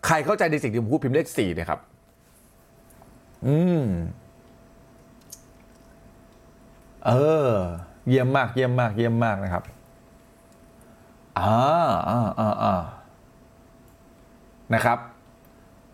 [0.07, 1.81] ใครเข้าใจในสิ่งที่ผมพูดพิมพ์เลขสี่เนี่ยครับ
[3.47, 3.85] อืม
[7.07, 7.13] เอ
[7.49, 7.51] อ
[8.09, 9.65] เยี่ยมมาก เยี่ยมมาก เยี่ยมมากนะครับ
[11.39, 11.55] อ่า
[12.09, 12.75] อ่าอ่าอ่า
[14.75, 14.99] นะครับ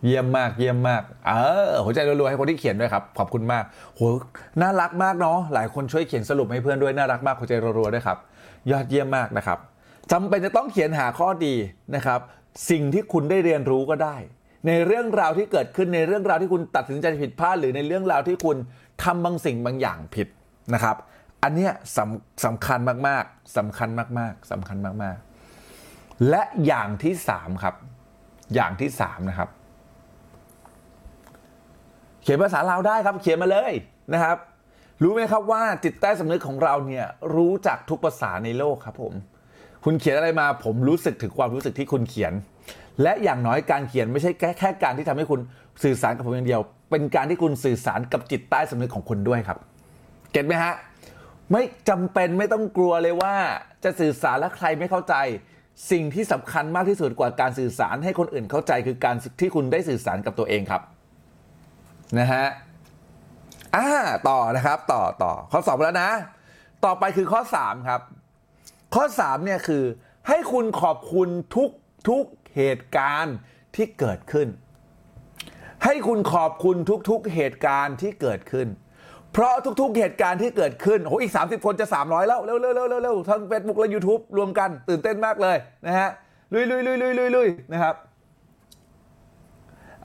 [0.05, 1.31] เยี่ยมมาก เยี่ยมมาก เอ
[1.69, 3.63] อ หัวใจรัวๆให้คนที่เขียนด้วยครับ ขอบคุณมาก
[3.95, 4.01] โห
[4.61, 8.17] น่ารักมากเนาะ หลายคนช่วยเขียนสรุปให้เพื่อนด้วย น่ารักมาก หัวใจรัวๆด้วยครับ
[8.71, 9.59] ยอดเยี่ยมมากนะครับ
[10.11, 11.55] จำเป็นจะต้องเขียนหาข้อดี
[11.95, 12.19] นะครับ
[12.69, 14.15] สิ่งที่คุณได้เรียนรู้ก็ได้
[14.67, 18.57] ในเรื่องราวที่เกิดขึ้นในเรื่องราวที่คุณตัดสินใจผิดพลาดหรือในเรื่องราวที่คุณ
[19.03, 20.27] ทำบางสิ่งบางอย่างผิด
[20.73, 20.95] นะครับ
[21.43, 27.75] อันเนี้ยสำสำคัญมากๆสำคัญมากๆสำคัญมากๆ และอย่างที่สามครับ
[28.55, 29.49] อย่างที่สามนะครับ
[32.21, 33.73] เขียนภาษาลาวได้ครับ เขียนมาเลย
[34.13, 34.37] นะครับ
[35.03, 39.13] รู้ไหมครับว่าจิตใต้สำนึกของเราเนี่ยรู้จักทุกภาษาในโลกครับผม
[39.85, 42.33] คุณเขียนอะไรมาผมรู้สึกถึงความรู้สึกที่คุณเขียน
[43.03, 45.39] และอย่างน้อยการเขียนไม่ใช่แค่แค่การที่ทำให้คุณ
[45.83, 49.57] สื่อสารกับผมอย่างเดียว เป็นการที่คุณสื่อสารกับจิตใต้สำนึกของคุณด้วยครับ
[50.31, 50.73] เก็ตไหมฮะ
[51.51, 53.33] ไม่จำเป็นไม่ต้องกลัวเลยว่า
[53.83, 55.15] จะสื่อสารแล้วใครไม่เข้าใจ
[55.91, 60.81] สิ่งที่สำคัญมากที่สุดกว่าการสื่อสารให้คนอื่นเข้าใจคือการที่คุณได้สื่อสารกับตัวเองครับ
[62.19, 62.45] นะฮะ
[63.75, 63.87] อ่า
[64.29, 66.09] ต่อนะครับต่อต่อข้อสอบแล้วนะ
[66.85, 68.01] ต่อไปคือข้อ 3 ครับ
[68.95, 69.83] ข้อ3เนี่ยคือ
[70.27, 71.69] ให้คุณขอบคุณทุก
[72.09, 72.23] ทุก
[72.55, 73.35] เหตุการณ์
[73.75, 74.47] ที่เกิดขึ้น
[75.83, 76.75] ให้คุณขอบคุณ
[77.09, 78.67] ทุกๆเหตุการณ์ที่เกิดขึ้น
[79.33, 86.09] เพราะทุกๆเหตุการณ์ที่เกิดขึ้นโอ้อีก 30 คนจะ 300 แล้วเร็วเร็วเร็วเร็วเร็วทั้ง Facebook และ YouTube รวมกันตื่นเต้นมากเลยนะฮะ
[86.53, 87.95] ลุยลุยลุยลุยลุยลุยนะครับ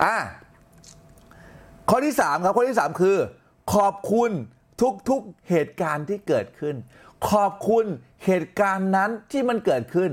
[0.05, 0.16] อะ
[1.90, 3.16] ข้อที่ 3 ครับข้อที่ 3 คือ
[3.74, 4.31] ขอบคุณ
[5.11, 6.74] ทุกๆเหตุการณ์ที่เกิดขึ้น
[7.31, 7.85] ขอบคุณ
[8.24, 10.11] เหตุการณ์นั้นที่มันเกิดขึ้น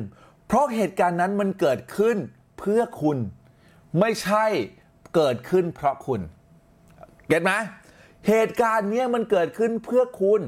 [0.50, 2.18] เพราะเหตุการณ์นั้นมันเกิดขึ้น
[2.60, 3.18] เพื่อคุณ
[4.00, 4.46] ไม่ใช่
[5.16, 6.22] เกิดขึ้นเพราะคุณ
[7.28, 7.52] เก็ตไหม
[8.28, 10.42] เหตุการณ์เนี้ยมันเกิดขึ้นเพื่อคุณ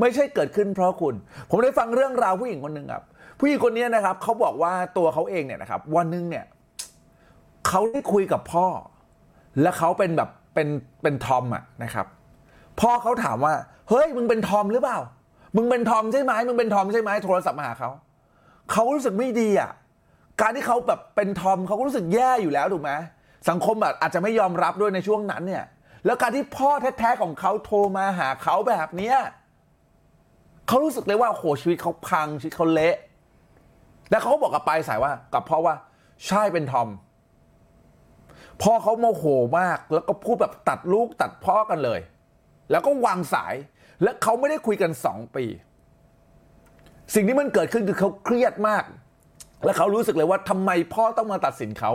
[0.00, 1.14] ไม่ใช่เกิดขึ้นเพราะคุณ
[1.50, 3.04] ผมได้ฟังเรื่องราวผู้หญิงคนหนึ่งครับ
[3.38, 6.44] ผู้หญิงคนนี้นะครับเขาบอกว่าตัวเขาเองเนี่ยนะครับ วันหนึงเนี่ย
[7.68, 8.66] เขาได้คุยกับพ่อ
[9.62, 10.68] และเขาเป็นแบบเป็น
[11.02, 12.06] เป็นทอมอะนะครับ
[12.80, 13.54] พ่อเขาถามว่า
[13.88, 14.98] เฮ้ยมึงเป็นทอมหรือเปล่า
[15.56, 17.90] มึงเป็นทอมใช่ไหมมึงเป็นทอมใช่ไหมโทรศัพท์มาหาเขา
[18.72, 19.70] เขารู้สึกไม่ดีอะ
[20.40, 22.92] การที่เขาแบบเป็นทอมเขาก็รู้สึกแย่อยู่แล้วถูกไหม
[23.48, 25.64] สังคมแบบอาจจะไม่ยอมรับด้วยในช่วงนั้นเนี่ย
[26.06, 29.16] แล้วการที่พ่อแท้ๆของเขาโทรมาหาเขาแบบเนี้ย
[30.68, 32.96] เขารู้สึกเลยว่าโหชีวิตเขาพังชีวิตเขาเละ
[34.10, 35.74] แล้วเขาก็บอกกับปลายสายว่า กับพ่อว่า
[36.26, 36.88] ใช่เป็นทอม
[38.62, 39.24] พ่อเขาโมโห
[39.60, 42.00] มาก แล้วก็พูดแบบตัดลูกตัดพ่อกันเลย
[42.70, 43.54] แล้วก็วางสาย
[44.02, 45.44] และเขาไม่ได้คุยกันสองปี
[47.14, 48.84] สิ่งที่มันเกิดขึ้นคือเขาเครียดมาก
[49.64, 51.90] และเขารู้สึกเลยว่าทำไมพ่อต้องมาตัดสินเขา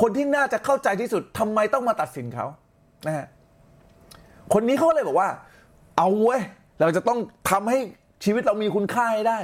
[0.00, 2.46] คนที่น่าจะเข้าใจที่สุดทำไมต้องมาตัดสินเขา
[3.06, 3.26] นะฮะ
[4.52, 5.28] คนนี้เขาเลยบอกว่า
[5.98, 6.42] เอาเว้ย
[6.80, 7.18] เราจะต้อง
[7.50, 7.78] ทำให้
[8.24, 9.40] ชีวิตเรามีคุณค่าให้ได้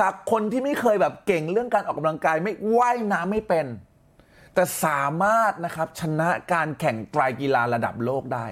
[0.00, 3.66] จากคนที่ไม่เคยแบบเก่งเรื่องการออกกำลังกายไม่ว่ายน้ำไม่เป็น
[4.54, 8.46] แต่สามารถนะครับชนะการแข่งไตรกีฬาระดับโลกได้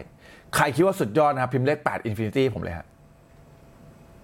[0.54, 2.86] ใครคิดว่าสุดยอดนะครับ พิมพ์เลข8 Infinity ผมเลยฮะ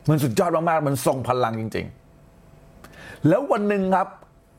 [0.09, 1.87] มันสุดยอดมากๆ มันทรงพลังจริง
[2.57, 4.09] ๆ แล้ววันหนึ่งครับ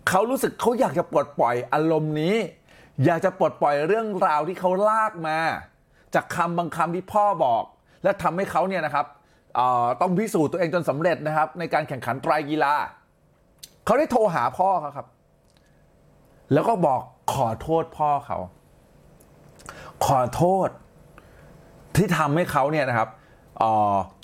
[0.09, 2.35] เขารู้สึกเขาอยากจะปลดปล่อยอารมณ์นี้
[3.05, 5.39] อยากจะปลดปล่อยเรื่องราวที่เขาลากมา
[6.15, 7.63] จากคำบางคำที่พ่อบอก
[8.03, 9.05] และทำให้เขาเนี่ยนะครับ
[10.01, 12.73] ต้องพิสูจน์ตัวเองจนสำเร็จนะครับ ในการแข่งขันไตรกีฬา
[13.85, 15.07] เขาได้โทรหาพ่อเขาครับ
[16.53, 17.01] แล้วก็บอก
[17.33, 18.37] ขอโทษพ่อเขา
[20.05, 20.69] ขอโทษ
[21.95, 23.09] ที่ทำให้เขาเนี่ยนะครับ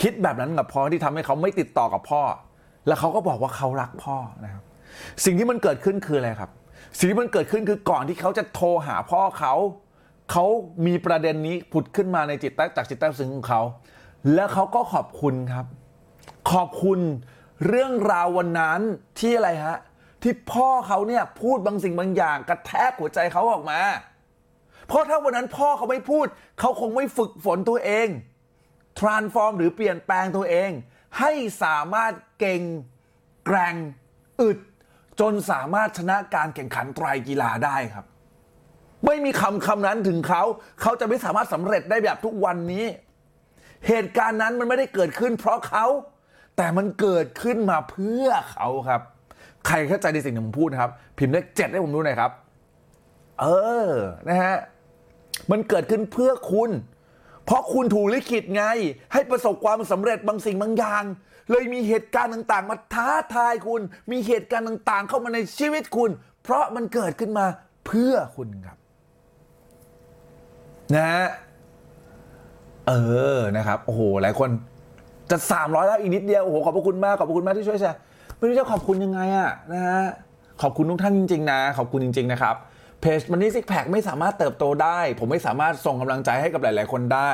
[0.01, 2.21] คิดแบบนั้นกับพ่อที่ทำให้เขาไม่ติดต่อกับพ่อ
[2.87, 4.63] แล้วเขาก็บอกว่าเขารักพ่อนะครับ
[5.25, 6.51] สิ่งที่มันเกิดขึ้นคืออะไรครับ
[6.97, 9.53] สิ่งที่มันเกิดขึ้นคือก่อนที่เขาจะโทรหาพ่อเขา
[10.31, 10.45] เขา
[10.85, 13.61] มีประเด็นนี้ผุดขึ้นมาในจิตใต้จากจิตใต้ซึ้งของเขา
[14.33, 15.65] แล้วเขาก็ขอบคุณครับ
[16.51, 16.99] ขอบคุณ
[17.67, 18.81] เรื่องราววันนั้น
[19.19, 19.77] ที่อะไรฮะ
[20.21, 23.79] ที่พ่อเขาเนี่ยพูดบางสิ่งบางอย่างกระแทกหัวใจเขาออกมา
[24.87, 26.25] เพราะถ้าวันนั้นพ่อเขาไม่พูด
[26.59, 28.07] เขาคงไม่ฝึกฝนตัวเอง
[28.99, 30.71] transform หรือเปลี่ยนแปลงตัวเอง
[31.19, 31.31] ให้
[31.63, 32.61] สามารถเก่ง
[33.45, 33.75] แกร่ง
[34.41, 34.59] อึด
[35.19, 38.05] จนสามารถชนะการแข่งขันไตรกีฬาได้ครับ
[39.05, 40.43] ไม่มีคำคำนั้นถึงเขา
[40.81, 42.85] เขาจะไม่สามารถสำเร็จได้แบบทุกวันนี้
[43.87, 45.85] เหตุการณ์นั้นมันไม่ได้เกิดขึ้น เพราะเขา
[46.57, 49.01] แต่มันเกิดขึ้นมาเพื่อเขาครับ
[49.67, 52.31] ใครเข้าใจในสิ่งที่ผมพูดนะครับ พิมพ์เลขเจ็ดให้ผมดูหน่อยครับ
[53.41, 53.45] เอ
[53.87, 53.89] อ
[54.27, 54.55] นะฮะ
[55.51, 56.69] มันเกิดขึ้นเพื่อคุณ
[57.45, 58.63] เพราะคุณถูกลิขิตไง
[59.13, 61.03] ให้ประสบความสำเร็จบางสิ่งบางอย่าง
[61.51, 66.09] เลยมีเหตุการณ์ต่างๆ มาท้าทายคุณ มีเหตุการณ์ต่างๆ เข้ามาในชีวิตคุณ
[66.43, 67.45] เพราะมันเกิดขึ้นมา
[67.85, 68.77] เพื่อคุณครับ
[70.95, 71.27] นะฮะ
[72.87, 72.93] เอ
[73.37, 74.49] อนะครับโอ้โหหลายคน
[75.31, 77.97] จะ300แล้วอีกนิดเดียวโอ้โหขอบพระคุณมากขอบพระคุณมากที่ช่วยแชร์
[78.37, 80.01] ไม่รู้จะขอบคุณยังไงอะนะฮะ
[80.61, 82.55] ขอบคุณทุกท่านจริง ๆ นะ ขอบคุณจริง ๆ นะครับ
[83.03, 87.31] เพจมันนี่ซิกแพคไม่สามารถเติบโตได้ ผมไม่สามารถส่งกำลังใจให้กับหลาย ๆ คนได้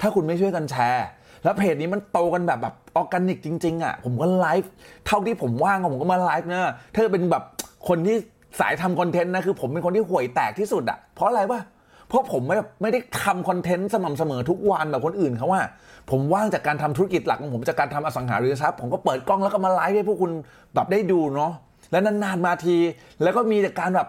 [0.00, 1.06] ถ้าคุณไม่ช่วยกันแชร์
[1.44, 4.70] แล้วเพจนี้มันโตกันแบบแบบออร์แกนิกจริง ๆอะผมก็ไลฟ์
[5.06, 7.42] เท่าที่ผมว่างผมก็มาไลฟ์นะถ้าเป็นแบบ
[7.88, 8.16] คนที่
[8.60, 11.60] สายทำคอนเทนต์นะคือผมเป็นคนที่ห่วยแตกที่สุดอะเพราะอะไรวะ
[12.08, 15.62] เพราะผมไม่ไม่ได้ทำคอนเทนต์สม่ำเสมอทุกวันแบบคนอื่นเขาว่า
[16.10, 20.32] ผมว่างจากการทำธุรกิจหลักของผมจากการทำอสังหาริมทรัพย์ผมก็เปิดกล้องแล้วก็มาไลฟ์ให้พวกคุณ
[20.74, 21.52] แบบได้ดูเนาะ
[21.90, 22.76] แล้วนานๆมาที
[23.22, 24.08] แล้วก็มีแต่การแบบ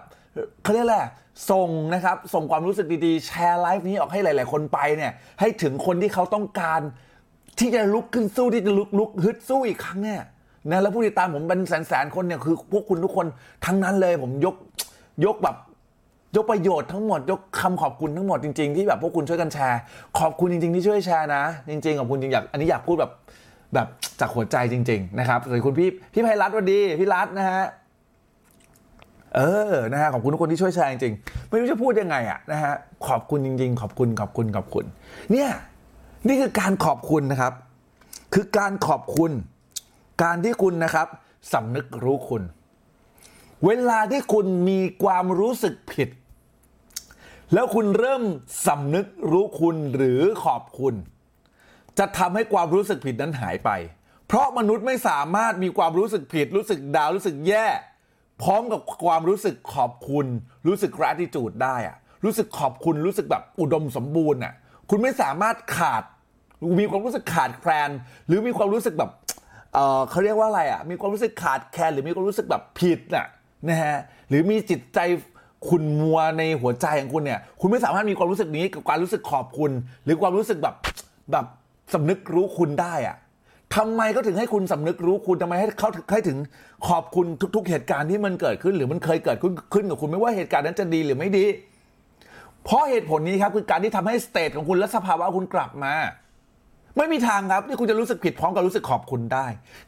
[0.63, 1.05] เขาเรียกแหละ
[1.51, 6.81] ส่งนะครับ ส่งความรู้สึกดีๆ แชร์ไลฟ์นี้ออกให้หลาย ๆ คนไปเนี่ยให้ถึงคนที่เขาต้องการ
[7.59, 10.21] ที่จะลุกขึ้นสู้ที่จะลุกลุกฮึดสู้อีกครั้งเนี่ย
[10.69, 13.27] นะแล้วผู้ติดตามผมเป็นแสนๆคนเนี่ยคือพวกคุณทุกคน
[13.65, 14.55] ทั้งนั้นเลยผมยก
[15.25, 15.55] ยกแบบ
[16.35, 19.79] ยกประโยชน์ทั้งหมดยกคำขอบคุณทั้งหมดจริงๆที่แบบพวกคุณช่วยกันแชร์
[20.19, 23.11] ขอบคุณจริง ๆ ที่ช่วยแชร์นะ จริงๆขอบคุณจริงอยากอันนี้อยากพูดแบบ
[23.73, 23.87] แบบ
[24.19, 27.63] จากหัวใจจริง ๆ นะครับสวัสดีคุณพี่พี่ไพรัตน์สวัสดีพี่รัตน์นะฮะ
[29.35, 29.41] เอ
[29.73, 32.73] อ นะฮะ ขอบคุณทุกคนที่ช่วยแชร์จริงๆ ไม่รู้จะพูดยังไงอะนะฮะ
[33.07, 34.85] ขอบคุณจริง ๆ ขอบคุณ ขอบคุณ ขอบคุณ
[35.31, 35.49] เนี่ย
[36.27, 37.53] นี่คือการขอบคุณนะครับ
[38.33, 39.31] คือการขอบคุณ
[40.23, 41.07] การที่คุณนะครับ
[41.53, 42.43] สำนึกรู้คุณ
[43.65, 46.09] เวลาที่คุณมีความรู้สึกผิด
[47.53, 48.23] แล้วคุณเริ่ม
[48.67, 50.93] สำนึกรู้คุณหรือขอบคุณ
[51.97, 53.69] จะทำให้ความรู้สึกผิดนั้นหายไป
[54.27, 57.67] เพราะมนุษย์ไม่สามารถมีความรู้สึกผิด รู้สึกดาว รู้สึกแย่
[58.41, 60.25] พร้อมกับความรู้สึกขอบคุณ
[60.67, 64.53] รู้สึก gratitude ได้อะรู้สึกขอบคุณรู้สึกแบบอุดมสมบูรณ์อะ
[64.89, 66.03] คุณไม่สามารถขาด
[66.79, 67.89] มีความรู้สึกขาดแคลน
[68.27, 69.11] หรือมีความรู้สึกแบบ
[69.73, 73.27] เออเขาเรียกว่าอะไรอะมีความรู้สึกขาดแคลนหรือมีความรู้สึกแบบผิดน่ะ
[73.69, 73.97] นะฮะ
[74.29, 74.99] หรือมีจิตใจ
[75.67, 79.71] ขุนมัวในหัวใจของคุณเนี่ย คุณไม่สามารถมีความรู้สึกนี้กับความรู้สึกขอบคุณ
[80.03, 80.75] หรือความรู้สึกแบบ
[81.31, 81.45] แบบ
[81.93, 83.15] สำนึกรู้คุณได้อะ
[83.75, 86.37] ทำไมเขาถึงให้คุณสำนึกรู้คุณทำไมให้เขาให้ถึง
[86.87, 91.45] ขอบคุณทุก ๆ เหตุการณ์ที่มันเกิดขึ้น หรือมันเคยเกิดขึ้นขึ้นกับคุณไม่ว่าเหตุการณ์นั้นจะดีหรือไม่ดี
[92.63, 95.93] เพราะเหตุผลนี้ครับคือการที่ทำให้สเตทของคุณและสภาวะคุณกลับมา
[96.97, 99.45] ไม่มีทางครับที่คุณจะรู้สึกผิดพร้อมกับรู้สึกขอบคุณได้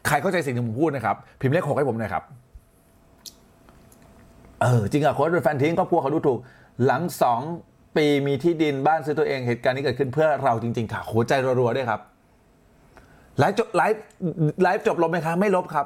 [0.08, 2.24] ใครเข้าใจสิ่งที่ผมพูดนะครับ พิมพ์เลขหกให้ผมหน่อยครับ
[4.62, 6.40] เออจริงอะโค้ชเป็นแฟนทิ้งครอบครัวเขาดูถูก
[6.86, 7.42] หลังสอง
[7.96, 12.02] ปีมีที่ดินบ้านซื้อตัวเองเหตุการณ์นี้เกิดขึ้นเพื่อเราจริงๆค่ะหัวใจรัวๆด้วยครับ
[13.40, 14.02] ไลฟ์จบไลฟ์
[14.64, 15.86] ไลฟ์จบลบไหมครับไม่ลบครับ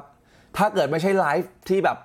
[0.56, 1.98] ถ้าเกิดไม่ใช่ไลฟ์ที่แบบ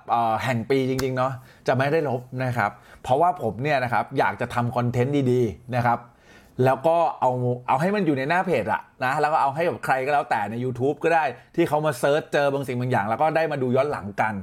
[0.44, 1.32] แห่งปีจริงๆเนาะ
[1.66, 2.70] จะไม่ได้ลบนะครับ
[3.02, 5.98] เพราะว่าผมเนี่ยนะครับอยากจะทำคอนเทนต์ดีๆนะครับ
[6.64, 7.30] แล้วก็เอา
[7.68, 11.24] เอาให้มันอยู่ในหน้าเพจอะนะแล้วก็เอาให้กับใครก็แล้วแต่ใน YouTube ก็ได้
[11.56, 14.34] ที่เขามา search เจอบางสิ่งบางอย่าง แล้วก็ได้มาดูย้อนหลังกัน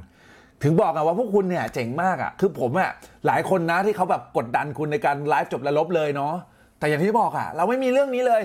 [0.62, 2.90] ถึงบอกอะว่าพวกคุณเนี่ยเจ๋งมากอะคือผมอะ
[3.26, 6.34] หลายคนนะที่เขาแบบกดดันคุณในการไลฟ์จบแล้วลบเลยเนาะ
[6.78, 8.42] แต่อย่างที่บอกอะเราไม่มีเรื่องนี้เลย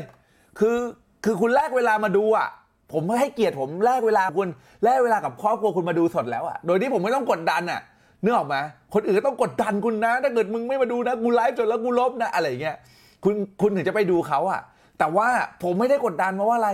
[0.59, 0.77] คือ
[1.25, 2.47] คือคุณแลกเวลามาดูอะ
[2.93, 4.47] ผมให้เกียรติผมแลกเวลาคุณ
[4.83, 7.81] แลกเวลากับครอบครัวคุณมาดูสดแล้วอะ โดยที่ผมไม่ต้องกดดันอะ
[8.23, 8.55] นึกออกไหม
[8.93, 12.75] คนอื่นก็ต้องกดดันคุณนะ ถ้าเกิดมึงไม่มาดูนะกูไลฟ์จบแล้วกูลบนะอะไรเงี้ย
[13.23, 14.61] คุณคุณถึงจะไปดูเขาอะ
[14.99, 15.27] แต่ว่า
[15.63, 16.69] ผมไม่ได้กดดันเพราะว่าอะไร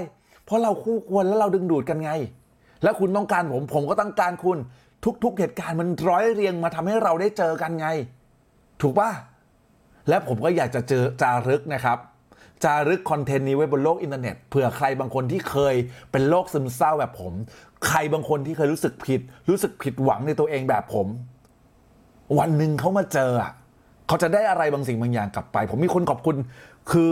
[0.45, 2.11] เพราะเราคู่ควรแล้วเราดึงดูดกันไง
[2.83, 4.57] แล้วคุณต้องการผมผมก็ต้องการคุณ
[5.23, 7.87] ทุก ๆ เหตุการณ์มันร้อยเรียงมาทำให้เราได้เจอกันไง
[8.81, 9.09] ถูกป่ะ
[10.09, 11.97] และผมก็อยากจะเจอจารึกนะครับ
[12.63, 15.75] จารึกคอนเทนต์นี้ไว้บนโลกอินเทอร์เน็ตเผื่อใครบางคนที่เคย
[16.11, 17.33] เป็นโรคซึมเศร้าแบบผม
[17.87, 21.07] ใครบางคนที่เคยรู้สึกผิด รู้สึกผิดหวังในตัวเองแบบผม
[22.39, 23.31] วันหนึ่งเขามาเจอ
[24.07, 26.35] เขาจะได้อะไรบางสิ่งบางอย่างกลับไป ผมมีคนขอบคุณ
[26.91, 27.11] คือ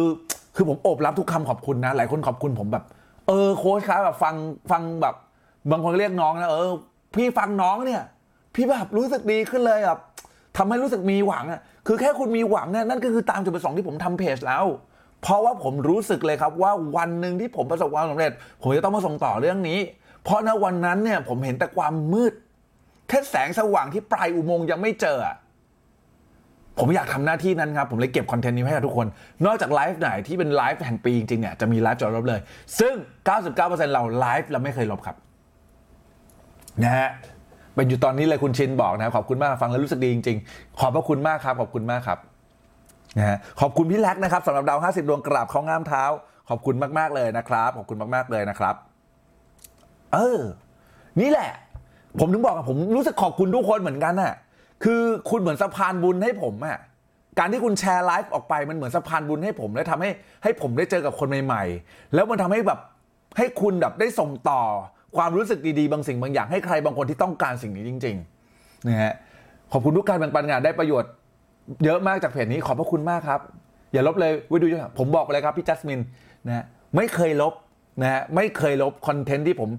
[0.56, 2.84] คือผมโอบรับทุกคำขอบคุณนะ หลายคนขอบคุณผมแบบ
[3.28, 4.36] เออโค้ชครับแบบฟัง
[4.72, 5.16] ฟังแบบ
[5.72, 6.72] บางคนเรียกน้องนะเออ
[7.16, 8.04] พี่ฟังน้องเนี่ย
[8.56, 10.00] พี่แบบรู้สึกดีขึ้นเลยแบบ
[10.58, 14.66] ทำให้รู้สึกมีหวังอะคือแค่คุณมีหวังเนี่ยนั่นก็คือตามจุดประสงค์ที่ผมทำเพจแล้ว
[15.22, 19.80] เพราะว่าผมรู้สึกเลยครับว่าวันหนึ่งที่ผมประสบความสำเร็จ ผมจะต้องมาส่งต่อเรื่องนี้
[20.24, 22.34] เพราะณวันนั้นเนี่ยผมเห็นแต่ความมืด
[23.10, 25.18] แค่แสงสว่างที่ปลายอุโมงค์ยังไม่เจอ
[26.80, 29.08] ผมอยากทำหน้าที่นั้นครับ ผมเลยเก็บคอนเทนต์นี้ให้กับทุกคน
[29.46, 32.40] นอกจากไลฟ์ไหนที่เป็นไลฟ์แห่งปีจริงๆเนี่ยจะมีไลฟ์จอดลบเลย
[32.80, 32.94] ซึ่ง
[33.48, 35.16] 99%เราไลฟ์เราไม่เคยลบครับ
[36.84, 37.10] นะฮะ
[37.76, 42.20] เป็นอยู่ตอนนี้เลยคุณชินบอกนะครับขอบคุณมากฟังแล้วรู้สึกดีจริง ๆ ขอบพระคุณมากครับขอบคุณมากครับ
[43.18, 46.04] นะฮะขอบคุณพี่แล็กนะครับสำหรับดาว 50 ดวงกราบเขาง่ามเท้า
[46.50, 48.76] ขอบคุณมากๆเลยนะครับ ขอบคุณมากๆเลยนะครับ
[50.14, 50.40] เออ
[51.20, 51.52] นี่แหละ
[52.20, 54.34] ผมถึงบอกผมรู้สึกขอบคุณทุกคนเหมือนกันน่ะ
[54.84, 56.78] คือคุณเหมือนสะพานบุญให้ผมอะ
[57.40, 60.10] การที่คุณแชร์ไลฟ์ออกไปมันเหมือนสะพานบุญให้ผมและทำให้
[60.44, 62.80] ให้ผมได้เจอกับคนใหม่ๆ แล้วมันทำให้แบบ
[63.38, 64.62] ให้คุณแบบได้ส่งต่อ
[65.18, 69.14] ความรู้สึกดีๆ บางสิ่งบางอย่างให้ใครบางคนที่ต้องการสิ่งนี้จริงๆนะฮะ
[69.72, 71.12] ขอบคุณทุกการแบ่งปันงานได้ประโยชน์
[71.86, 73.42] เยอะมากจากเพจนี้ขอบพระคุณมากครับ
[73.94, 74.68] อย่าลบเลยไว้ดู
[74.98, 76.00] ผมบอกไปเลยครับพี่จัสมิน
[76.48, 76.66] นะ
[76.96, 77.54] ไม่เคยลบ
[78.02, 79.70] นะฮะไม่เคยลบคอนเทนต์ที่ผม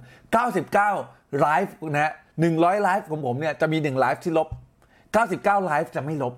[0.65, 2.13] 99ไลฟ์นะฮะ
[2.49, 4.49] 100ไลฟ์ของผมเนี่ยจะมี1ไลฟ์ที่ลบ
[5.07, 6.35] 99ไลฟ์จะไม่ลบ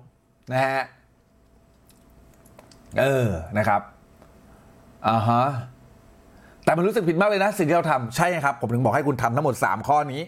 [0.51, 0.83] นะฮะ
[2.99, 3.27] เออ
[3.57, 3.81] นะครับ
[5.07, 5.43] อ่าฮะ
[6.63, 10.21] แต่มันรู้สึกผิดมากเลยนะ สิ่งที่เราทำใช่ครับ ผมถึงบอกให้คุณทำทั้งหมด 3 ข้อนี้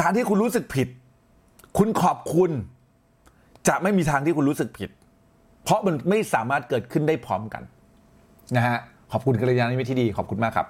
[0.00, 0.88] การที่คุณรู้สึกผิด
[1.78, 2.50] คุณขอบคุณ
[3.68, 4.90] จะไม่มีทางที่คุณรู้สึกผิด
[5.64, 7.62] เพราะมันไม่สามารถเกิดขึ้นได้พร้อมกัน
[8.56, 8.78] นะฮะ
[9.12, 10.66] ขอบคุณกัลยาณมิตรที่ดีขอบคุณมากครับ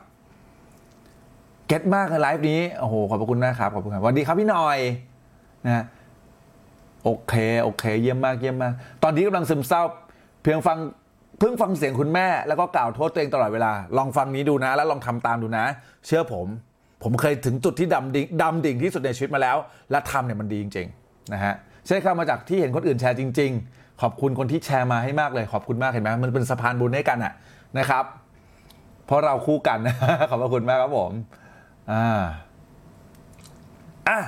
[1.66, 4.78] เก็ตมากในไลฟ์นี้โอ้โหขอบพระคุณนะครับขอบคุณครับสวัสดีครับพี่หน่อย
[5.66, 5.84] นะฮะ
[7.04, 8.72] โอเคโอเค เยี่ยมมากเยี่ยมมาก
[9.02, 9.82] ตอนนี้กำลังซึมเศร้า
[10.42, 10.78] เพียงฟัง
[11.38, 15.64] เพิ่งฟังเสียงคุณแม่ แล้วก็กล่าวโทษตัวเองตลอดเวลา ลองฟังนี้ดูนะ แล้วลองทำตามดูนะ
[16.06, 16.46] เชื่อผม
[17.02, 19.56] ผมเคยถึงจุดที่ดำดิ่งดำดิ่งที่สุดในชีวิตมาแล้ว
[19.90, 21.54] และทำเนี่ยมันดีจริงๆนะฮะ
[21.90, 27.32] ใช่ครับมาจากที่เห็นคนอื่นแชร์จริง ๆ ขอบคุณคนที่แชร์มาให้มากเลย ขอบคุณมากเห็นไหมมันเป็นสะพานบุญให้กันอะ
[27.78, 28.04] นะครับ
[29.06, 29.78] เพราะเราคู่กัน
[30.30, 31.12] ขอบพระคุณมากครับผม
[31.92, 32.20] อ่า
[34.08, 34.18] อะ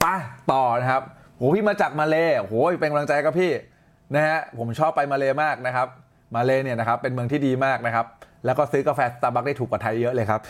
[0.00, 0.04] ไป
[0.52, 1.02] ต่อนะครับ
[1.36, 3.52] โหพี่มาจากมาเลโหเป็นกำลังใจครับพี่
[4.14, 5.88] นะฮะผมชอบไปมาเลมากนะครับ
[6.34, 8.06] มาเลเนี่ยนะครับเป็นเมืองที่ดีมากนะครับ
[8.44, 10.40] แล้วก็ซื้อกาแฟสตาร์บัคได้ถูกกว่าไทยเยอะเลยครับ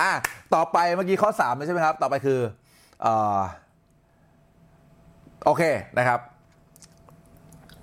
[0.00, 0.12] อะ
[0.54, 2.40] ต่อไปเมื่อกี้ข้อ3ใช่ไหมครับ ต่อไปคือ
[3.06, 3.38] อ่อ
[5.44, 5.62] โอเค
[5.98, 6.20] นะครับ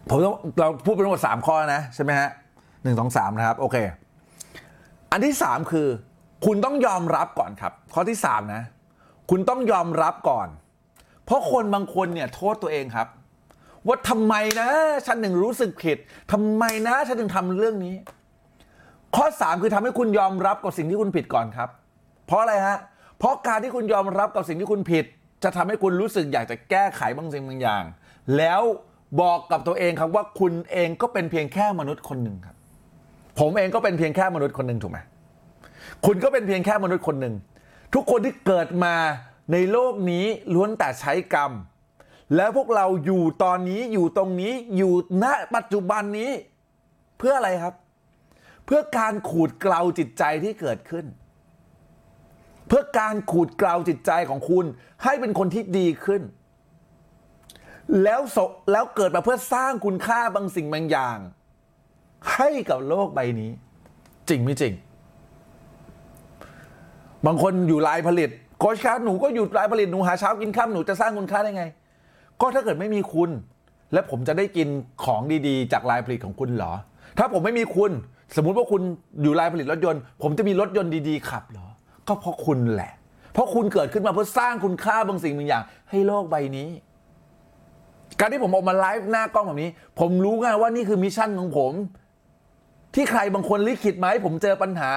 [0.10, 2.30] ผมต้องเราพูดไปทั้งหมด 3 ข้อนะใช่ไหมฮะ
[2.84, 3.78] หนึ่งสองสามนะครับ โอเค
[5.12, 5.88] อันที่ 3 คือ
[6.46, 8.64] คุณต้องยอมรับก่อนครับ ข้อที่ 3 นะ
[9.30, 10.48] คุณต้องยอมรับก่อน
[11.26, 13.08] เพราะคนบางคนเนี่ยโทษตัวเองครับ
[13.88, 14.70] ว่าทำไมนะ
[15.06, 15.98] ฉันถึงรู้สึกผิด
[16.32, 17.96] ทำไมนะ ฉันถึงทำเรื่องนี้
[19.16, 21.70] ข้อ 3 คือทำให้คุณยอมรับกับสิ่งที่คุณผิดก่อนครับ
[22.28, 22.78] เพราะอะไรฮะ
[23.18, 25.06] เพราะการที่คุณยอมรับกับสิ่งที่คุณผิด
[25.44, 27.84] จะทำให้คุณรู้สึกอยากจะแก้ไขบางสิ่งบางอย่าง
[28.38, 28.62] แล้ว
[29.22, 32.56] บอกกับตัวเองครับว่าคุณเองก็เป็นเพียงแค่มนุษย์คนหนึ่งครับ
[33.40, 35.00] ผมเองก็เป็นเพียงแค่มนุษย์คนหนึ่งถูกไหม
[36.06, 37.36] คุณก็เป็นเพียงแค่มนุษย์คนหนึ่ง
[37.94, 38.96] ทุกคนที่เกิดมา
[39.52, 41.52] ในโลกนี้ล้วนแต่ใช้กรรม
[42.36, 45.26] แล้วพวกเราอยู่ตอนนี้อยู่ตรงนี้อยู่ณ
[45.56, 46.32] ปัจจุบันนี้
[47.18, 47.76] เพื่ออะไรครับ
[48.66, 51.06] เพื่อการขูดเกลาจิตใจที่เกิดขึ้น
[52.72, 54.66] พื่อการขูดกลาวจิตใจของคุณ
[55.04, 56.22] ให้เป็นคนที่ดีขึ้น
[58.04, 58.22] แล้ว
[58.72, 61.18] แล้วเกิดมาเพื่อสร้างคุณค่าบางสิ่งบางอย่าง
[62.36, 63.52] ให้กับโลกใบนี้
[64.30, 64.74] จริงไม่จริง
[67.26, 71.66] บางคนอยู่รายผลิตโค้ชครับหนูก็อยู่รายผลิตหนูหาเช้ากินข้ามหนูจะสร้างคุณค่าได้ไง
[72.42, 73.30] ก็ถ้าเกิดไม่มีคุณ
[73.94, 74.68] และผมจะได้กิน
[75.04, 76.74] ของดีๆ จากไลน์ผลิตของคุณเหรอ
[77.18, 77.92] ถ้าผมไม่มีคุณ
[78.36, 78.82] สมมุติว่าคุณ
[79.22, 81.68] อยู่ไลน์ผลิตรถยนต์ ผมจะมีรถยนต์ดีๆขับเหรอ
[82.08, 82.92] ก็เพราะคุณแหละ
[83.34, 86.70] เพราะคุณเกิดขึ้นมาเพื่อสร้างคุณค่าบางสิ่งบางอย่าง ให้โลกใบนี้
[88.20, 91.74] การที่ผมออกมาไลฟ์หน้ากล้องแบบนี้ ผมรู้ไงว่านี่คือ mission ของผม
[92.96, 94.92] ที่ใครบางคนลิขิตมาให้ผมเจอปัญหา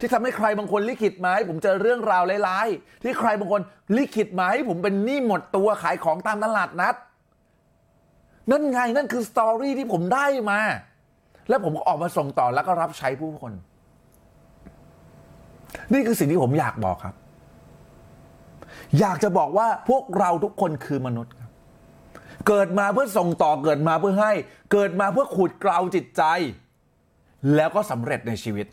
[0.00, 3.60] ที่ทำให้ใครบางคนลิขิตมาให้ผมเจอเรื่องราวร้ายๆที่ใครบางคน
[3.96, 6.94] ลิขิตมาให้ผมเป็นหนี้หมดตัวขายของตามตลาดนัด
[8.50, 10.60] นั่นไงนั่นคือสตอรี่ที่ผมได้มา
[11.48, 13.52] แล้วผมออกมาส่งต่อแล้วก็รับใช้ผู้คน
[15.92, 17.14] นี่คือสิ่งที่ผมอยากบอกครับ
[19.00, 21.50] อยากจะบอกว่าพวกเราทุกคนคือมนุษย์ครับ
[22.48, 24.32] เกิดมาเพื่อส่งต่อเกิดมาเพื่อให้
[24.72, 26.22] เกิดมาเพื่อขูดเกลาจิตใจ
[27.56, 28.66] แล้วก็สำเร็จในชีวิต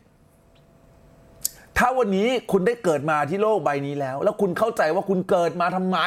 [1.77, 5.97] ถ้าวันนี้คุณได้เกิดมาที่โลกใบนี้แล้ว แล้วคุณเข้าใจว่าคุณเกิดมาทำไม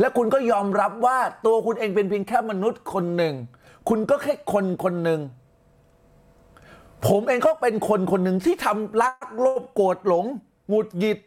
[0.00, 3.34] และคุณก็ยอมรับว่าตัวคุณเองเป็นเพียงแค่มนุษย์คนหนึ่ง
[3.88, 5.20] คุณก็แค่คนคนหนึ่ง
[7.08, 10.26] ผมเองก็เป็นคนคนหนึ่งที่ทำรักโลภโกรธหลง
[10.68, 11.18] หงุดหงิด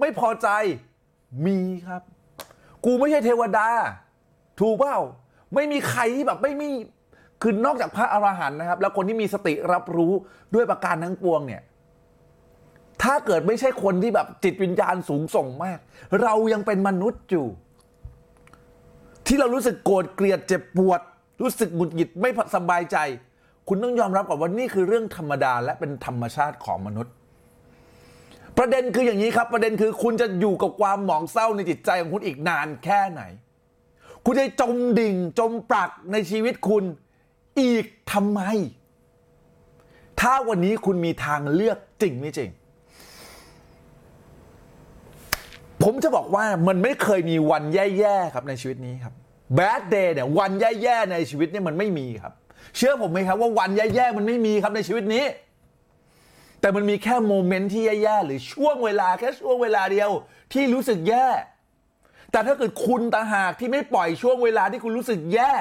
[0.00, 0.48] ไม่พอใจ
[1.46, 1.58] มี
[1.88, 2.02] ครับ
[2.84, 3.68] กูไม่ใช่เทวดา
[4.60, 4.98] ถูกเปล่า
[5.54, 6.70] ไม่มีใครที่แบบไม่มี
[7.42, 10.12] คือนอกจากพระอรหันต์นะครับ แล้วคนที่มีสติรับรู้
[10.54, 11.62] ด้วยประการทั้งปวงเนี่ย
[13.02, 15.78] ถ้าเกิดไม่ใช่คนที่แบบจิตวิญญาณสูงส่งมาก
[16.22, 17.46] เรายังเป็นมนุษย์อยู่
[19.26, 21.00] ที่เรารู้สึกโกรธเกลียดเจ็บปวด
[21.42, 22.96] รู้สึกหงุดหงิดไม่สบายใจ
[23.68, 27.12] คุณต้องยอมรับก่อนว่านี่คือเรื่องธรรมดาและเป็นธรรมชาติของมนุษย์
[28.58, 33.22] ประเด็นคืออย่างนี้ครับ ประเด็นคือคุณจะอยู่กับความหมองเศร้าในจิตใจของคุณอีกนานแค่ไหน
[34.24, 36.84] คุณจะจมดิ่งจมปลักในชีวิตคุณ
[37.60, 38.40] อีกทำไม
[40.20, 42.50] ถ้าวันนี้คุณมีทางเลือกจริงไม่จริง
[45.82, 49.14] ผมจะบอกว่ามันไม่เคยมีวันแย่ๆครับในชีวิตนี้ครับ
[49.58, 52.32] bad day เนี่ยวันแย่ๆในชีวิตเนี่ยมันไม่มีครับ
[52.76, 55.24] เชื่อผมไหมครับว่าวันแย่ๆมันไม่มีครับในชีวิตนี้
[56.60, 60.10] แต่มันมีแค่โมเมนต์ที่แย่ๆหรือช่วงเวลาแค่ช่วงเวลาเดียว
[60.52, 61.26] ที่รู้สึกแย่
[62.32, 65.52] แต่ถ้าเกิดคุณต่างหากที่ไม่ปล่อยช่วงเวลาที่คุณรู้สึกแย่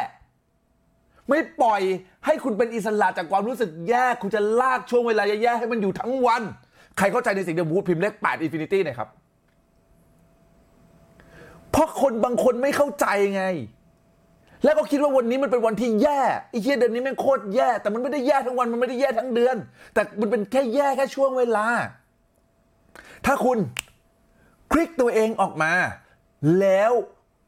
[1.29, 1.81] ไม่ปล่อย
[2.25, 6.41] ให้คุณเป็นอิสระจากความรู้สึกแย่ คุณจะลากช่วงเวลาแย่ๆให้มันอยู่ทั้งวัน
[6.97, 9.09] ใครเข้าใจในสิ่งที่บูธพิมพ์เลข8 Infinity หน่อยครับ
[11.71, 13.43] เพราะคนบางคนไม่เข้าใจไง
[14.63, 19.55] แล้วก็คิดว่าวันนี้มันเป็นวันที่แย่ไอ้เหี้ยเดือนนี้แม่งโคตรแย่ แต่มันไม่ได้แย่ทั้งวันมันไม่ได้แย่ทั้งเดือน
[19.93, 21.67] แต่มันเป็นแค่แย่แค่ช่วงเวลา
[23.25, 23.57] ถ้าคุณ
[24.71, 25.73] คลิกตัวเองออกมา
[26.59, 26.91] แล้ว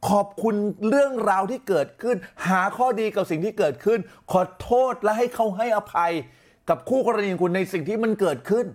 [0.08, 0.54] ขอบคุณ
[0.88, 2.16] เรื่องราวที่เกิดขึ้น
[2.48, 3.98] หาข้อดีกับสิ่งที่เกิดขึ้น
[4.32, 6.12] ขอโทษและให้เขาให้อภัย
[6.68, 8.66] กับคู่กรณีของคุณในสิ่งที่มันเกิดขึ้น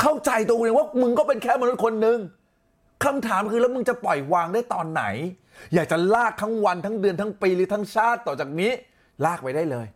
[0.00, 2.18] เข้าใจตัวเองว่ามึงก็เป็นแค่มนุษย์คนหนึ่ง
[3.04, 5.04] คำถามคือแล้วมึงจะปล่อยวางได้ตอนไหน
[5.74, 8.70] อยากจะลากทั้งวันทั้งเดือนทั้งปีหรือทั้งชาติต่อจากนี้
[9.24, 9.86] ลากไปได้เลย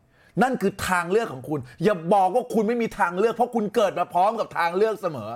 [0.43, 5.31] นั่นคือทางเลือกของคุณ อย่าบอกว่าคุณไม่มีทางเลือก เพราะคุณเกิดมาพร้อมกับทางเลือกเสมอ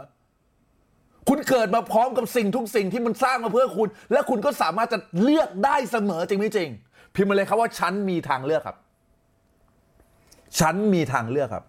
[1.29, 6.69] คุณเกิดมาพร้อมกับสิ่งทุกสิ่งที่มันสร้างมาเพื่อคุณ และคุณก็สามารถจะเลือกได้เสมอจริงไม่จริง
[7.15, 8.77] พิมพ์มาเลยครับว่าฉันมีทางเลือกครับ
[10.61, 11.65] ฉันมีทางเลือกครับ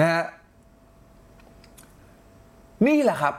[0.00, 0.24] นะฮะ
[2.86, 3.34] นี่แหละครับ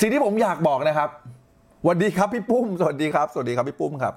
[0.00, 1.10] สิ่งที่ผมอยากบอกนะครับ
[1.84, 4.14] วัสดีครับพี่ปุ้ม สวัสดีครับ สวัสดีครับพี่ปุ้มครับ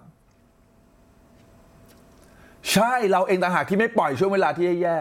[2.72, 5.00] ใช่เราเองต่างหากที่ไม่ปล่อยช่วงเวลาที่แย่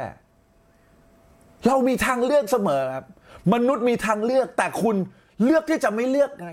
[0.83, 3.07] ๆเรามีทางเลือกเสมอครับ
[3.53, 4.97] มนุษย์มีทางเลือกแต่คุณ
[5.45, 6.49] เลือกที่จะไม่เลือกไง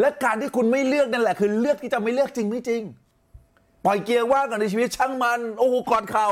[0.00, 2.82] และการที่คุณไม่เลือกนั่นแหละ คือเลือกที่จะไม่เลือกจริงไม่จริง
[3.84, 6.28] ปล่อยเกียร์ว่างกันในชีวิตช่างมัน โอ้โหกอดเขา่า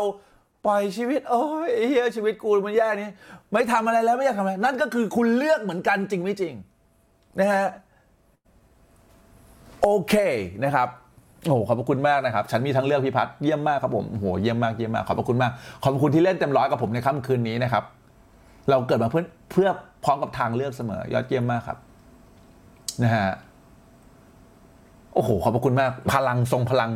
[0.66, 3.08] ปล่อยชีวิต โอ้ยเฮียชีวิตกูมันแย่นี้
[3.52, 6.54] ไม่ทำอะไรแล้วไม่อยากทำอะไรนั่นก็คือคุณเลือกเหมือนกันจริงไม่จริง
[7.40, 7.66] นะฮะ
[9.84, 10.14] โอเค
[10.64, 10.88] นะครับ
[11.46, 17.84] โอ้โหขอบพระคุณมากนะครับ ฉันมีทั้งเลือกพี่พัฒน์เยี่ยมมากครับผมโอ้โหเยี่ยมมากเยี่ยมมาก ขอบพระคุณมาก ขอบพระคุณที่เล่นเต็มร้อยกับผมในค่ำคืนนี้นะครับ
[18.70, 19.68] เราเกิดมาเพื่อเพื่อ
[20.04, 21.78] พร้อมกับทางเลือกเสมอ ยอดเยี่ยมมากครับ
[23.02, 23.28] นะฮะ
[25.14, 26.90] โอ้โหขอบพระคุณมาก พลังทรงพลัง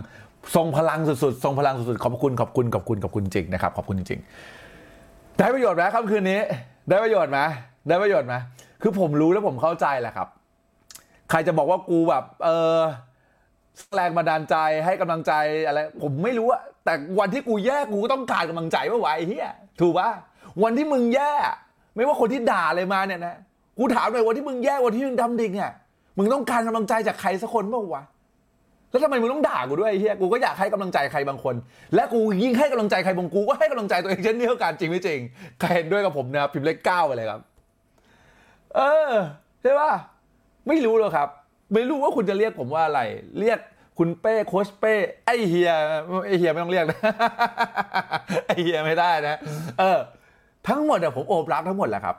[0.56, 6.40] ทรงพลังสุดๆทรงพลังสุดๆขอบพระคุณขอบคุณขอบคุณขอบคุณจริงนะครับขอบคุณจริงๆได้ประโยชน์ไหมค่ำคืนนี้
[6.88, 7.38] ได้ประโยชน์ไหม
[7.88, 8.34] ได้ประโยชน์ไหม
[8.82, 10.28] คือผมรู้แล้วผมเข้าใจแหละครับ
[11.30, 12.48] ใครจะบอกว่ากูแบบเอ
[12.78, 12.80] อ
[13.94, 15.32] แรงบันดาลใจให้กำลังใจ
[15.66, 20.10] อะไรผมไม่รู้อะแต่วันที่กูแย่กูก็ต้องการกำลังใจว่าไหวเฮียถูกปะ
[20.62, 21.32] วันที่มึงแย่
[21.94, 23.36] ไม่ว่าคนที่ด่าเลยมาเนี่ยนะ
[23.78, 25.72] กูถามหน่อยวันที่มึงแย่วันที่มึงดำดิ่งเนี่ย
[26.18, 28.02] มึงต้องการกำลังใจจากใครสักคนเปล่าวะ
[28.90, 31.54] แล้วทำไมมึงต้องด่ากูด้วยเฮียกูก็อยากให้กำลังใจใครบางคน
[31.94, 35.20] และกูยิ่งให้กำลังใจใครบางกูก็ให้กำลังใจตัวเองเช่นเดียวกันจริงไม่จริง
[35.60, 37.40] ใครเห็นด้วยกับผมนะพิมพ์เลขเก้าไปเลยครับ
[38.76, 39.12] เออ
[39.62, 39.92] ใช่ป่ะ
[40.68, 41.28] ไม่รู้เลยครับ
[41.74, 43.00] ไม่รู้ว่าคุณจะเรียกผมว่าอะไร
[43.40, 43.58] เรียก
[43.98, 44.94] คุณเป้โคชเป้
[45.24, 45.70] ไอเฮีย
[46.26, 47.00] ไอเฮียไม่ต้องเรียกนะ
[48.46, 49.38] ไอเฮียไม่ได้นะ
[49.78, 49.98] เออ
[50.68, 52.16] ทั้งหมดอะผมโอบรับทั้งหมดแหละครับ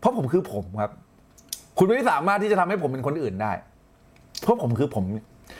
[0.00, 0.90] เพราะผมคือผมครับ
[1.78, 3.52] คุณไม่สามารถที่จะทำให้ผมเป็นคนอื่นได้
[4.42, 5.04] เพราะผมคือผม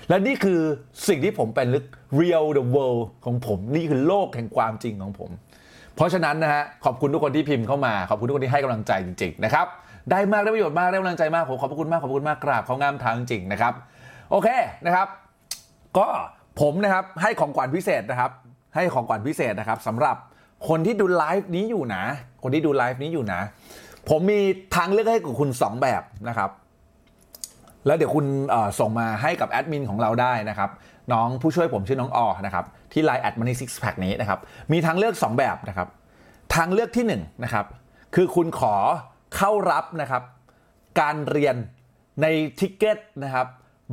[0.08, 0.60] และนี่คือ
[1.08, 1.84] สิ่งที่ผมเป็นลึก
[2.20, 5.30] real the world ของผมนี่คือโลกแห่งความจริงของผม
[5.96, 9.66] เพราะฉะนั้นนะฮะขอบคุณทุกคนที่พิมพ์เข้ามา ขอบคุณทุกคนที่ให้กำลังใจจริง ๆ นะครับ
[10.10, 13.74] ได้มากได้ประโยชน์มากได้กำลังใจมากผมขอบคุณมากขอบคุณมากกราบเขางามทางจริงนะครับ
[14.30, 14.48] โอเค
[14.86, 15.08] นะครับ
[15.98, 16.08] ก็
[16.60, 18.30] ผมนะครับให้ของขวัญพิเศษนะครับ
[18.74, 20.16] ให้ของขวัญพิเศษนะครับสำหรับ
[20.68, 22.04] คนที่ดูไลฟ์นี้อยู่นะ
[22.42, 23.40] คนที่ดูไลฟ์นี้อยู่นะ
[24.08, 24.40] ผมมี
[24.76, 26.50] ทางเลือกให้กับคุณ 2 แบบนะครับ
[27.86, 28.26] แล้วเดี๋ยวคุณ
[28.80, 30.70] ส่งมาให้กับแอดมินของเราได้นะครับ
[31.12, 34.38] น้องผู้ช่วยผมชื่อน้องออนะครับ ที่ Line @moneysixpack นี้นะครับ
[34.72, 35.88] มีทางเลือก 2 แบบนะครับ
[36.54, 37.66] ทางเลือกที่1นะครับ
[38.14, 38.74] คือคุณขอ
[39.36, 40.22] เข้ารับนะครับ
[41.00, 41.56] การเรียน
[42.22, 42.26] ใน
[42.58, 43.46] ticket นะครับ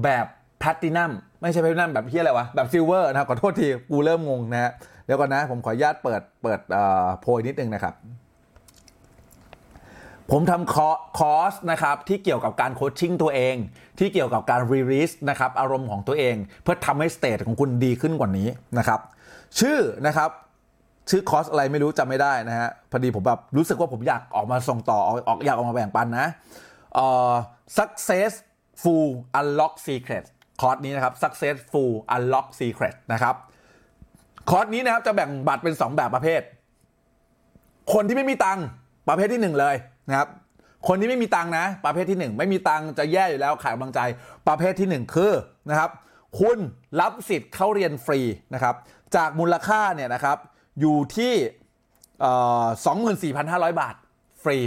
[0.04, 0.26] แบบ
[0.60, 1.12] แพลตินัม
[1.42, 4.72] ไม่ใช่แพลตินัมแบบที่อะไรวะ แบบ silver นะครับ ขอโทษที กูเริ่มงงนะฮะ
[5.06, 6.60] เดี๋ยวก่อนนะ ผมขออนุญาตเปิดเปิด
[7.22, 7.96] โพยนิดนึงนะครับ
[10.32, 13.56] ผมทำคอร์สนะครับ ที่เกี่ยวกับการ coaching ตัวเอง
[14.00, 19.00] ที่เกี่ยวกับการ release นะครับ อารมณ์ของตัวเอง เพื่อทำให้ state ของคุณดีขึ้นกว่านี้นะครับ
[19.60, 20.30] ชื่อนะครับ
[21.10, 26.28] ชื่อคอร์สอะไรไม่รู้จำไม่ได้นะฮะพอดีผมแบบรู้สึกว่าผมอยากออกมาส่งต่อออกอยากออกมาแบ่งปันนะ
[26.94, 27.34] เอ่อ
[27.78, 29.06] successful
[29.40, 30.26] unlock secret
[30.62, 33.36] คอร์สนี้นะครับ successful unlock secret นะครับ
[34.50, 36.42] คอร์สนี้นะครับจะแบ่งบัตรเป็น 2 แบบประเภท
[37.94, 38.66] คนที่ไม่มีตังค์
[39.10, 39.76] ประเภทที่ 1 เลย
[40.10, 40.28] นะครับ
[40.88, 44.00] คนที่ไม่มีตังค์นะ ประเภทที่ 1 ไม่มีตังค์จะแย่อยู่แล้วขายกำลังใจ
[44.48, 45.34] ประเภทที่ 1 คือ
[45.70, 45.90] นะครับ
[46.40, 46.58] คุณ
[47.02, 48.20] รับสิทธิ์เข้าเรียนฟรี
[48.54, 48.76] นะครับ
[49.16, 50.38] จากมูลค่าเนี่ยนะครับ
[50.80, 51.34] อยู่ที่
[52.22, 52.32] เอ่
[52.64, 52.66] อ
[53.24, 53.96] 24,500 บาท
[54.44, 54.58] ฟรี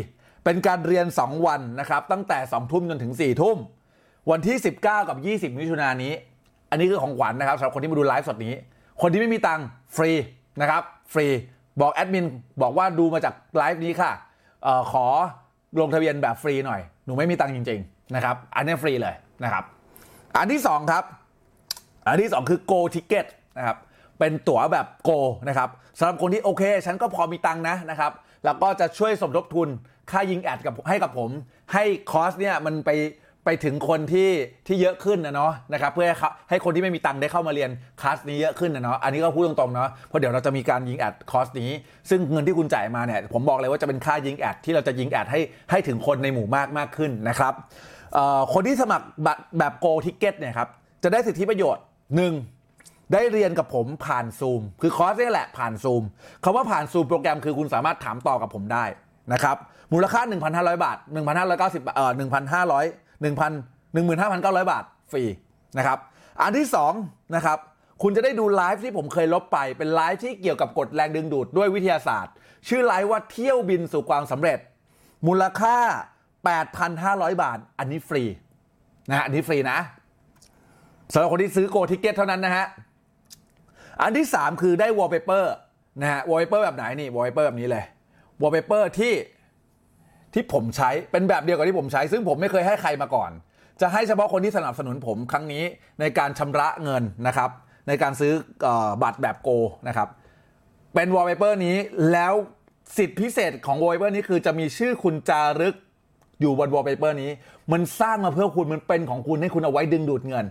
[0.45, 3.57] เป็นการเรียน 2 วันนะครับ ตั้งแต่ 2 ทุ่มจนถึง 4 ทุ่ม
[4.31, 6.13] วันที่ 19 กับ 20 มิถุนายนนี้
[6.71, 8.55] อันนี้คือของขวัญนะครับสำหรับคนที่มาดูไลฟ์สดนี้
[9.03, 10.11] คนที่ไม่มีตังค์ฟรี
[10.61, 10.83] นะครับ
[11.13, 11.27] ฟรี
[11.81, 12.27] บอกแอดมิน
[12.63, 14.13] บอกว่าดูมาจากไลฟ์นี้ค่ะ
[14.67, 15.07] ออขอ
[15.81, 19.65] ลงทะเบียนแบบฟรีหน่อย หนูไม่มีตังค์จริง ๆ นะครับ อันนี้ฟรีเลยนะครับ
[20.37, 21.05] อันที่ 2 ครับ
[22.07, 23.27] อันที่ 2 คือ Go Ticket
[23.59, 23.77] นะครับ
[24.21, 25.11] เป็นตั๋วแบบโก
[25.49, 25.69] นะครับ
[25.99, 28.13] สำหรับคนที่โอเค ฉันก็พอมีตังค์นะนะครับ
[28.45, 29.69] แล้วก็จะช่วยสมทบทุน
[30.11, 31.31] ค่ายิงแอดกับให้กับผม
[31.73, 32.91] ให้คอร์สเนี่ยมันไป
[33.45, 34.31] ไปถึงคนที่
[34.67, 36.17] ที่เยอะขึ้นนะเนาะนะครับเพื่อให้
[36.51, 41.71] ให้คนที่ไม่มีตังค์ได้เข้ามาเรียนคลาสนี้เยอะขึ้นนะเนาะอันนี้ก็พูดตรงๆเนาะเพราะเดี๋ยวเราจะมีการยิงแอดคอร์สนี้
[42.11, 45.41] ซึ่งเงินที่คุณจ่ายมาเนี่ยผมบอกเลยว่าจะเป็นค่ายิงแอดที่เราจะยิงแอดให้
[45.71, 47.53] ให้ถึงคนในหมู่มากมากขึ้นนะครับ
[48.53, 50.69] คนที่สมัครบัตรแบบ gold ticket เนี่ยครับ
[51.03, 51.85] จะได้สิทธิประโยชน์
[52.17, 52.33] หนึ่ง
[53.13, 56.03] ได้เรียนกับผมผ่านซูมคือคอร์สนี่แหละผ่านซูม
[56.45, 58.85] คำว่าผ่านซูมโปรแกรมคือคุณสามารถถามต่อกับผมได้
[59.33, 59.57] นะครับ
[59.93, 60.21] มูลค่า
[60.53, 60.97] 1,500 บาท
[61.39, 65.23] 1,590บาทเอ่อ1,500 1,000 15,900 บาทฟรี
[65.79, 65.99] นะครับ
[66.43, 66.67] อันที่
[67.01, 67.59] 2นะครับ
[68.03, 72.33] คุณจะได้ดูไลฟ์ที่ผมเคยลบไปเป็นไลฟ์ที่เกี่ยวกับกฎแรงดึงดูดด้วยวิทยาศาสตร์
[72.69, 74.59] ชื่อไลฟ์ว่าเที่ยวบินสู่ความสำเร็จ
[75.27, 75.77] มูลค่า
[76.59, 78.25] 8,500 บาท อันนี้ฟรี
[79.09, 79.79] นะฮะอันนี้ฟรีนะ
[81.13, 82.67] สำหรับคนที่ซื้อ gold ticket เท่านั้นนะฮะ
[84.01, 85.55] อันที่ 3 คือได้วอลเปเปอร์
[86.01, 87.85] นะฮะวอลเปเปอร์แบบไหนนี่วอลเปเปอร์แบบนี้เลย
[88.43, 89.15] วอลเปเปอร์ที่
[90.35, 93.31] ที่ผมใช้เป็นแบบเดียวกับที่ผมใช้ ซึ่งผมไม่เคยให้ใครมาก่อน
[93.81, 95.65] จะให้เฉพาะคนที่สนับสนุนผมครั้งนี้
[96.01, 97.51] ในการชำระเงินนะครับ
[97.89, 98.33] ในการซื้อ
[98.63, 99.49] เออบัตรแบบโก
[99.89, 100.09] นะครับ
[100.95, 101.77] เป็นวอลเปเปอร์นี้
[102.13, 102.35] แล้ว
[102.97, 105.75] สิทธิพิเศษของวอลเปเปอร์นี้คือจะมีชื่อคุณจารึก
[106.41, 107.31] อยู่บนวอลเปเปอร์นี้
[107.73, 110.47] มันสร้างมาเพื่อคุณมันเป็นของคุณให้คุณเอาไว้ดึงดูดเงิน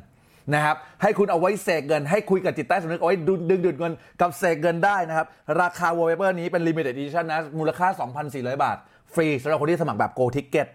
[0.54, 5.28] นะครับให้คุณเอาไว้เสกเงิน ให้คุยกับจิตใต้สำนึกเอาไว้ดึงดึงดูดเงินกับเสกเงินได้นะครับ
[5.62, 7.88] ราคาวอลเปเปอร์นี้เป็น limited edition นะมูลค่า
[8.26, 8.78] 2,400 บาท
[9.14, 10.68] ฟรีสำหรับคนที่สมัครแบบ gold ticket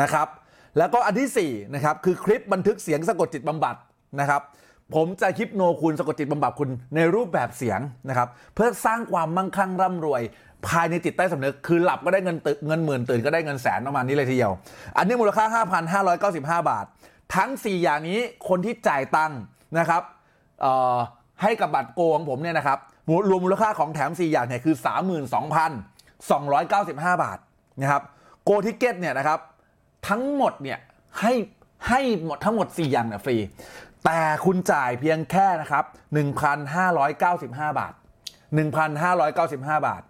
[0.00, 0.28] นะครับ
[0.78, 3.76] แล้วก็อันที่4นะครับคือคลิปบันทึกเสียงสะกดจิตบำบัด
[4.20, 4.42] นะครับ
[4.94, 10.22] ผมจะ hypno คุณสะกดจิตบำบัดคุณในรูปแบบเสียงนะครับเพื่อสร้างความมั่งคั่งร่ำรวย
[10.68, 14.52] ภายในจิตใต้สำนึก คือหลับก็ได้เงินตึเงินหมื่นตื่นก็ได้เงินแสนประมาณนี้เลยทีเดียว
[14.96, 15.44] อันนี้มูลค่า
[16.10, 16.84] 5,595 บาท
[17.34, 19.40] ทั้ง 4 อย่างนี้คนที่จ่ายตังค์
[19.78, 20.02] นะครับ
[21.42, 22.78] ให้กับบัตรโกของผมเนี่ยนะครับ
[23.30, 24.74] รวมมูลค่าของแถม 4 อย่างเนี่ยคือ
[26.88, 27.38] 32,295 บาท
[27.80, 28.02] นะครับ
[28.44, 29.38] โกทิเก็ตเนี่ยนะครับ
[30.08, 30.78] ทั้งหมดเนี่ย
[31.20, 31.32] ให้
[31.88, 33.36] ให้หมดทั้งหมด 4 อย่างเนี่ยฟรี
[34.04, 35.84] แต่คุณจ่ายเพียงแค่นะครับ
[36.80, 37.92] 1,595 บาท
[38.64, 40.02] 1,595 บาท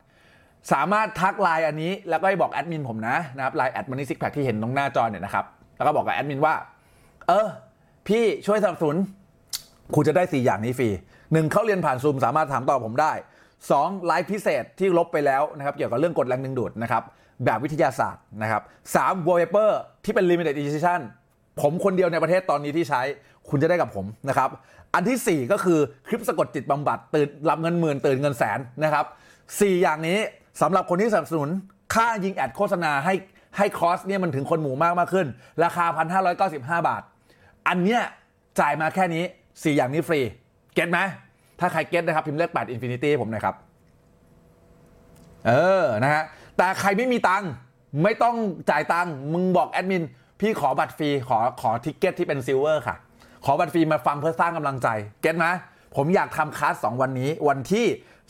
[0.72, 5.44] สามารถทักไลน์อันนี้แล้วก็ให้บอกแอดมินผมนะนะครับไลน์ @moneysixpack ที่เห็นตรงหน้าจอเนี่ยนะครับ
[5.76, 6.54] แล้วก็บอกกับแอดมินว่า
[7.28, 7.48] เออ
[8.06, 8.96] พี่ช่วยสนับสนุน
[9.94, 10.88] คุณจะได้ 4 อย่างนี้ฟรี
[11.32, 13.12] หนึ่งเข้าเรียนผ่านซูมสามารถถามตอบผมได้
[13.58, 14.06] 2.
[14.06, 17.02] ไลฟ์พิเศษที่ลบไปแล้วนะครับเกี่ยวกับเรื่องกฎแรงดึงดูดนะครับ
[17.44, 18.62] แบบวิทยาศาสตร์นะครับ
[18.96, 19.70] 3 wallpaper
[20.04, 21.00] ที่เป็น limited edition
[21.60, 23.02] ผมคนเดียวในประเทศตอนนี้ที่ใช้
[23.48, 24.50] คุณจะได้กับผมนะครับ
[24.94, 29.04] อันทีสี่4 ก็คือคลิปสะกดจิตบำบัดตื่นรับเงินหมื่นตื่นเงินแสนนะครับ
[29.44, 30.18] 4อย่างนี้
[30.62, 31.48] สำหรับคนที่สนับสนุน
[31.94, 33.14] ค่ายิงแอดโฆษณาให้
[33.56, 35.26] ให้คอร์สเนี่ยมันถึงคนหมู่มากมากขึ้น
[35.64, 35.84] ราคา
[36.36, 37.02] 1,595 บาท
[37.68, 38.02] อันเนี้ย
[38.60, 40.20] จ่ายมาแค่นี้ 4 อย่างนี้ฟรี
[40.74, 40.98] get ไหม
[41.60, 43.54] ถ้าใคร get นะครับ พิมพ์เลข8 Infinity ให้ผมหน่อยครับ
[45.46, 45.52] เอ
[45.82, 46.24] อ นะฮะ
[46.56, 47.50] แต่ใครไม่มีตังค์
[48.02, 48.36] ไม่ต้อง
[48.70, 50.02] จ่ายตังค์มึงบอกแอดมิน
[50.40, 52.96] พี่ขอบัตรฟรี ขอขอ ticket ที่เป็น silver ค่ะ
[53.44, 54.88] ขอบัตรฟรีมาฟังเพื่อสร้างกำลังใจ
[55.22, 55.46] get ไหม
[55.96, 57.86] ผมอยากทำคลาส2วันนี้ วันที่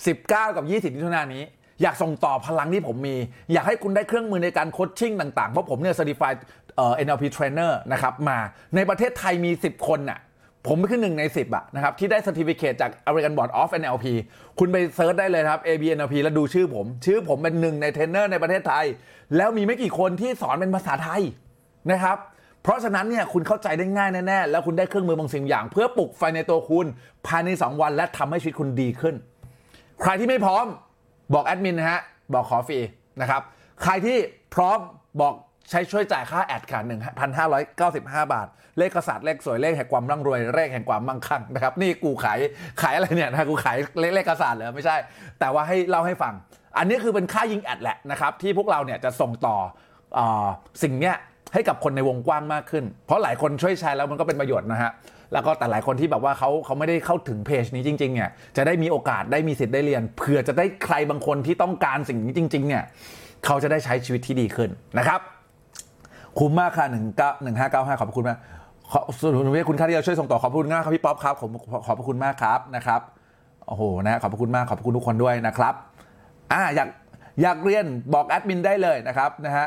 [0.07, 1.43] 19 กับ 20มิถุนายนนี้
[1.83, 3.17] อยากส่งต่อพลังที่ผมมี
[3.53, 6.39] อยากให้คุณได้เครื่องมือในการ coaching ต่างๆ เพราะผมเนี่ย certified
[6.77, 8.39] เอ่อ NLP trainer นะครับมา
[8.77, 10.21] ในประเทศไทยมี 10 คนน่ะ
[10.67, 14.07] ผมไม่ขึ้นหนึ่งใน 10อะนะครับที่ได้ certificate จาก American Board of NLP
[14.59, 18.85] คุณไป search ได้เลยครับ ABNLP แล้วดูชื่อผม ชื่อผมเป็นหนึ่งในเทรนเนอร์ในประเทศไทย
[19.37, 21.23] แล้วมีไม่กี่คนที่สอนเป็นภาษาไทย
[21.93, 22.19] นะครับ
[22.63, 26.87] เพราะฉะนั้นเนี่ยคุณเข้าใจได้ง่ายแน่ๆแล้วคุณได้เครื่องมือบางสิ่งอย่าง เพื่อปลุกไฟในตัวคุณ
[27.27, 29.15] ภายใน 2 วันและทำให้ชีวิตคุณดีขึ้น
[30.03, 30.67] ใครที่ไม่พร้อม
[31.35, 32.01] บอกแอดมินนะฮะ
[32.35, 32.79] บอกขอฟรี
[33.21, 33.43] นะครับ
[33.83, 34.17] ใครที่
[34.55, 34.79] พร้อม
[35.21, 35.35] บอก
[35.71, 36.81] ใช้ช่วยจ่ายค่าแอดค่ะ
[37.37, 38.49] 1,595 บาท
[38.79, 42.39] เลขกษัตริย์เลขสวยเลขแห่งความร่ำรวย เลขแห่งความมั่งคั่งนะครับ นี่กูขาย
[42.83, 44.97] ขายอะไรเนี่ยนะกูขายเลขเลขกษัตริย์เหรอไม่ใช่
[45.41, 46.35] แต่ว่าให้เล่าให้ฟัง
[46.79, 49.57] อันนี้คือเป็นค่ายิงแอดแหละนะครับ ที่พวกเราเนี่ยจะส่งต่อ
[50.19, 50.47] ออ
[50.83, 51.17] สิ่งเนี้ย
[51.55, 54.91] ให้กับคนในวงกว้างมากขึ้น เพราะหลายคนช่วยแชร์แล้วมันก็เป็นประโยชน์นะฮะ
[55.33, 62.83] แล้วก็แต่หลายคนที่แบบว่าเขาเขาไม่ได้เข้าถึงเพจนี้จริงๆเนี่ยจะได้มีโอกาสได้มีสิทธิ์ได้เรียนเผื่อจะได้ใครบางคนที่ต้องการสิ่งนี้จริง ๆ เนี่ย
[63.47, 65.21] เขาจะได้ใช้ชีวิตที่ดีขึ้นนะครับ
[66.39, 68.39] คุ้มมากค่ะหนึ่งเก้าหนึ่งห้าเก้าห้าขอบคุณมาก
[68.93, 73.01] ขอส่วนหนุนคุณค่าที่เราช่วยส่งต่อขอบคุณมากครับพี่ป๊อปครับผมขอขอบคุณมากครับนะครับ
[73.67, 75.75] โอ้โหนะขอบคุณมากขอบคุณทุกคนด้วยนะครับ
[76.53, 76.89] อ่าอยาก
[77.43, 79.67] อยากเรียนบอกแอดมินได้เลยนะครับนะฮะ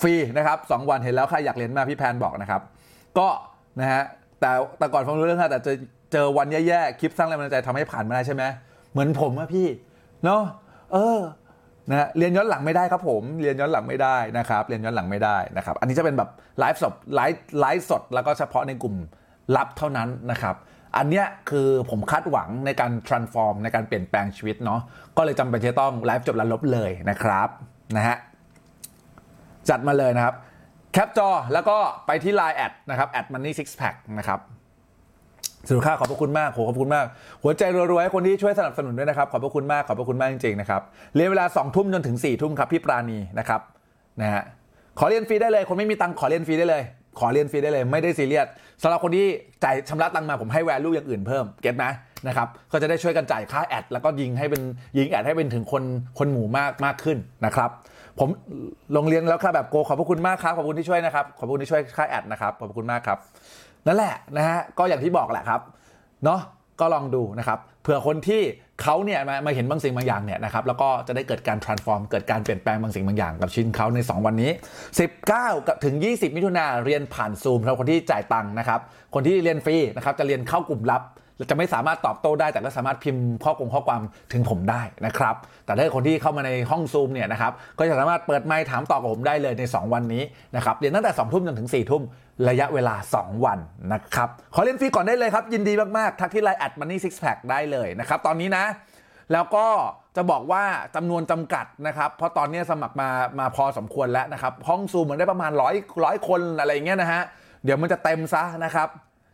[0.00, 2.60] ฟรีนะครับสองวันเห็นแล้วใครอยากเรียนมากพี่แพนบอกนะครับ
[3.18, 3.28] ก็
[3.80, 4.02] นะฮะ
[4.40, 5.76] แต่แต่ก่อนฟังรู้เรื่องค่ะแต่เจอ
[6.12, 8.42] เจอวันแย่ๆคลิปสร้างแรงบันดาลใจทำให้ผ่านมาได้ใช่ไหม
[8.92, 9.66] เหมือนผมอะพี่
[10.24, 10.42] เนาะ
[10.92, 11.18] เออ
[11.88, 18.96] นะฮะเรียนย้อนหลังไม่ได้ครับผม เรียนย้อนหลังไม่ได้นะครับ เรียนย้อนหลังไม่ได้นะครับ อันนี้จะเป็นแบบไลฟ์สดไลฟ์ไลฟ์สดแล้วก็เฉพาะในกลุ่ม
[19.56, 20.54] ลับเท่านั้นนะครับ
[20.96, 24.80] อันเนี้ยคือผมคาดหวังในการ transform ในการเปลี่ยนแปลงชีวิตเนาะ
[25.16, 27.48] ก็เลยจำเป็นจะต้องไลฟ์จบแล้วลบเลยนะครับ
[27.96, 28.16] นะฮะ
[29.68, 30.34] จัดมาเลยนะครับ
[30.92, 31.76] แคปจอแล้วก็
[32.06, 34.40] ไปที่ Line แอดนะครับแอด Money Sixpack นะครับ
[35.68, 37.06] สุดค่าขอบพระคุณมากโหขอบคุณมาก
[37.42, 40.82] หัวใจรัวๆให้คนที่ช่วยสนับสนุนด้วยนะครับ ขอบพระคุณมากขอบพระคุณมากจริงๆนะครับ
[41.14, 43.60] เรียนเวลา2ทุ่มจนถึง4ทุ่มครับพี่ปราณีนะครับ
[44.20, 44.42] นะฮะ
[44.98, 46.82] ขอเรียนฟรีได้เลย คนไม่มีตังค์ขอเรียนฟรีได้เลย
[47.18, 48.46] ขอเรียนฟรีได้เลย ไม่ได้ซีเรียส
[48.82, 49.26] สำหรับคนที่
[49.64, 51.84] จ่ายชำระตังค์มาผมให้แวลูอย่างอื่นเพิ่มเก็ตไหม
[52.28, 54.62] นะครับก็จะได้ช่วยกันจ่ายค่าแอดแล้วก็ยิงให้เป็น
[54.98, 55.82] ยิงแอดให้เป็นถึงคน
[56.18, 57.70] คนหมู่มากมากขึ้นนะครับ
[58.18, 58.28] ผม
[58.96, 63.18] ลงเรียนแล้วค่ะแบบโกขอบพระคุณมากครับ ขอบคุณที่ช่วยนะครับ ขอบคุณที่ช่วยค่าแอดนะครับ ขอบคุณมากครับ
[63.86, 65.60] นั่นแหละนะฮะ ก็อย่างที่บอกแหละครับ
[66.24, 66.40] เนาะ
[66.80, 68.42] ก็ลองดูนะครับ เผื่อคนที่
[68.82, 74.50] เขาเนี่ยมามาเห็นบางสิ่งบางอย่างเนี่ยนะครับ แล้วก็จะได้เกิดการ transform เกิดการเปลี่ยนแปลงบางสิ่งบางอย่างกับชิ้นเขาใน 2 วันนี้
[75.08, 78.80] 19กับถึง 20 มิถุนาเรียนผ่านซูมสำหรับคนที่จ่ายตังค์นะครับ
[79.14, 81.02] คนที่เรียนฟรีนะครับจะเรียนเข้ากลุ่มลับ
[81.50, 85.34] จะไม่สามารถตอบโต้ได้ แต่ก็สามารถพิมพ์ข้อคงข้อความถึงผมได้นะครับ
[85.64, 90.22] แต่ถ้าคนที่เข้ามาในห้องซูมเนี่ยนะครับก็จะสามารถเปิดไมค์ถามตอบกับผมได้เลยใน 2 วันนี้
[90.56, 92.02] นะครับเรียนตั้งแต่2ทุ่มจนถึง4ทุ่ม
[92.48, 93.58] ระยะเวลา 2 วัน
[93.92, 98.64] นะครับขอเรียนฟรีก่อนได้เลยครับยินดีมากๆทักที่ไลน์แอดมันนี่ซิกแพคได้เลยนะครับตอนนี้นะ
[99.32, 99.66] แล้วก็
[100.16, 100.64] จะบอกว่า
[100.96, 105.74] จำนวนจำกัดนะครับ เพราะตอนนี้สมัครมามาพอสมควรแล้วนะครับ ห้องซูมมันได้ประมาณร้อย
[106.04, 107.22] ร้อยคนอะไรเงี้ยนะฮะ
[107.64, 108.88] เดี๋ยวมันจะเต็มซะนะครับ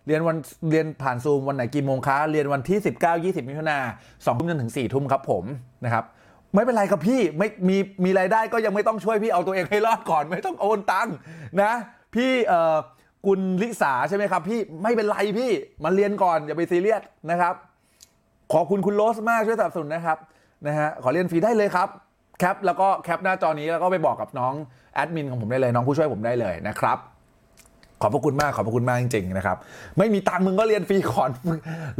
[0.07, 0.37] เรียนวัน
[0.71, 3.79] เรียนผ่านซูมวันไหนกี่โมงคะเรียนวันที่ 19 20 มิถุนา
[4.25, 5.45] สองทุ่มจนถึง4ทุ่มครับผม
[5.85, 6.05] นะครับ
[6.55, 11.15] ไม่เป็นไรครับพี่ไม่มีมีรายได้ก็ยังไม่ต้องช่วยพี่เอาตัวเองให้รอดก่อนไม่ต้องโอนตังค์
[11.63, 11.73] นะ
[12.15, 12.77] พี่เอ่อ
[13.27, 15.51] กุลลิสาใช่ไหมครับ พี่ไม่เป็นไรพี่
[15.85, 17.55] มาเรียนก่อนอย่าไปซีเรียสนะครับ
[18.53, 20.19] ขอบคุณคุณโรสมากช่วยสนับสนุนนะครับ
[20.67, 21.89] นะฮะขอเรียนฟรีได้เลยครับ
[22.39, 24.55] แคปแล้วก็แคปหน้าจอนี้แล้วก็ไปบอกกับน้อง
[24.95, 26.99] แอดมินของผมได้เลยน้องผู้ช่วยผมได้เลยนะครับ
[28.03, 29.57] ขอบพระคุณมากขอบพระคุณมากจริงๆนะครับ
[29.99, 31.31] ไม่มีตังค์มึงก็เรียนฟรีก่อน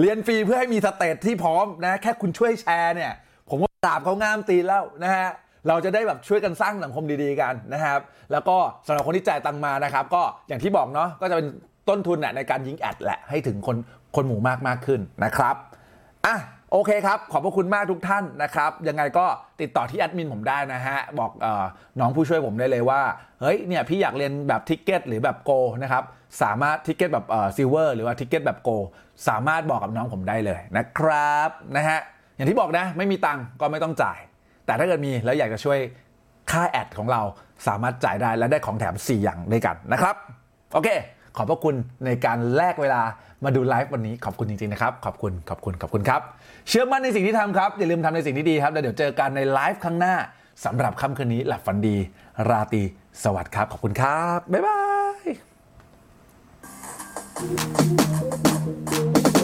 [0.01, 3.13] เรียนฟรีเพื่อให้มี state ที่พร้อมนะแค่คุณช่วยแชร์เนี่ย
[3.51, 5.29] ผมก็กราบเท้างามๆทีแล้วนะฮะ
[5.69, 8.01] เราจะได้แบบช่วยกันสร้างสังคมดีๆกันนะครับ
[8.33, 11.47] แล้วก็สำหรับคนที่จ่ายตังค์มานะครับ ก็อย่างที่บอกเนาะก็จะเป็น
[11.89, 13.77] ต้นทุนนะในการยิง ad แหละให้ถึงคน
[14.17, 15.57] คนหมู่มากมากขึ้นนะครับ
[16.27, 16.37] อะ
[16.73, 19.27] โอเคครับ ขอบพระคุณมากทุกท่านนะครับ ยังไงก็
[19.61, 21.65] ติดต่อที่แอดมินผมได้นะฮะ บอกออ
[22.01, 23.01] น้องผู้ช่วยผมได้เลยว่า
[23.41, 25.53] เฮ้ย เนี่ย พี่อยากเรียนแบบ ticket หรือแบบ gold
[25.83, 26.05] นะครับ
[26.43, 27.27] สามารถ ticket แบบ
[27.57, 28.71] silver หรือว่า ticket แบบ gold
[29.29, 31.99] สามารถบอกกับน้องผมได้เลยนะครับนะฮะ
[32.37, 34.19] อย่างที่บอกนะ ไม่มีตังก็ไม่ต้องจ่าย
[34.67, 35.79] แต่ถ้าเกิดมีแล้วอยากจะช่วย
[36.51, 37.23] ค่าแอดของเรา
[37.67, 40.17] สามารถจ่ายได้และได้ของแถม 4 อย่างด้วยกันนะครับ
[40.75, 40.89] โอเค
[41.37, 43.03] ขอบพระคุณในการแลกเวลา
[43.45, 46.21] มาดูไลฟ์วันนี้ขอบคุณจริงๆนะครับ ขอบคุณ ขอบคุณ ขอบคุณครับ
[46.69, 50.15] เชื่อมั่นในสิ่งที่ทำครับ อย่าลืมทำในสิ่งที่ดีครับแล้วเดี๋ยวเจอกันในไลฟ์ครั้งหน้า
[50.65, 51.97] สำหรับค่ำคืนนี้หลับฝันดี
[52.51, 52.83] ราตรี
[53.23, 54.81] สวัสดิ์ครับ ขอบคุณครับ บ๊ายบา
[59.33, 59.36] ย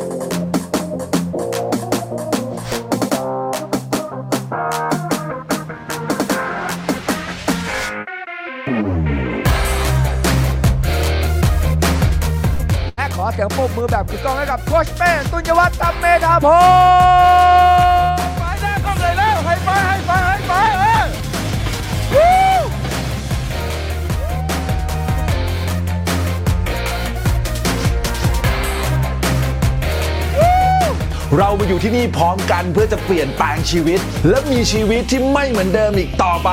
[13.25, 16.47] อเสียงปรบมือแบบกึกก้องให้กับโคชเป้ตุนยวัฒน์ตัมเมธาพ
[18.09, 20.53] งศ์ไปหน้กล้องเลยแล้วให้ไปให้ไปให้ไป
[22.13, 22.17] เอ
[22.59, 22.63] อ
[31.39, 36.51] เรามาอยู่ที่นี่พร้อมกันเพื่อจะเปลี่ยนแปลงชีวิต และมีชีวิตที่ไม่เหมือนเดิมอีกต่อไป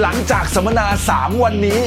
[0.00, 1.80] หลังจากสัมมนา 3 วันนี้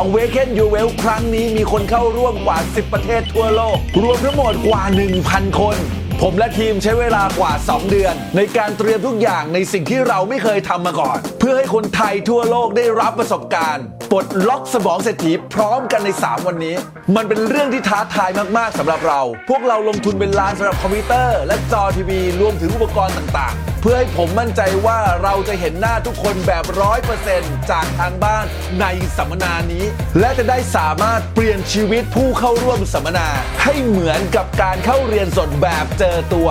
[0.00, 4.82] Awaken Your Well ครั้งนี้มีคนเข้าร่วมกว่า 10 ประเทศทั่วโลก รวมทั้งหมดกว่า
[5.22, 5.76] 1,000 คน
[6.20, 13.84] ผมและทีมใช้เวลากว่า 2 เดือน ในการเตรียมทุกอย่างในสิ่งที่เราไม่เคยทำมาก่อน เพื่อให้คนไทยทั่วโลกได้รับประสบการณ์
[14.14, 16.74] ปลดล็อกสมองเศรษฐีพร้อมกันใน 3 วันนี้
[17.16, 28.44] มันเป็นเรื่องที่ท้าทายมาก ๆสำหรับเรา พวกเราลงทุนเป็นล้านสำหรับคอมพิวเตอร์ และจอทีวีรวมถึงอุปกรณ์ต่างๆ เพื่อให้ผมมั่นใจว่าเราจะเห็นหน้าทุกคนแบบร้อยเปอร์เซ็นต์จากทางบ้าน
[28.80, 28.86] ใน
[29.16, 29.84] สัมมนานี้
[30.20, 33.28] และจะได้สามารถเปลี่ยนชีวิตผู้เข้าร่วมสัมมนา
[33.62, 36.48] ให้เหมือนกับการเข้าเรียนสดแบบเจอตัว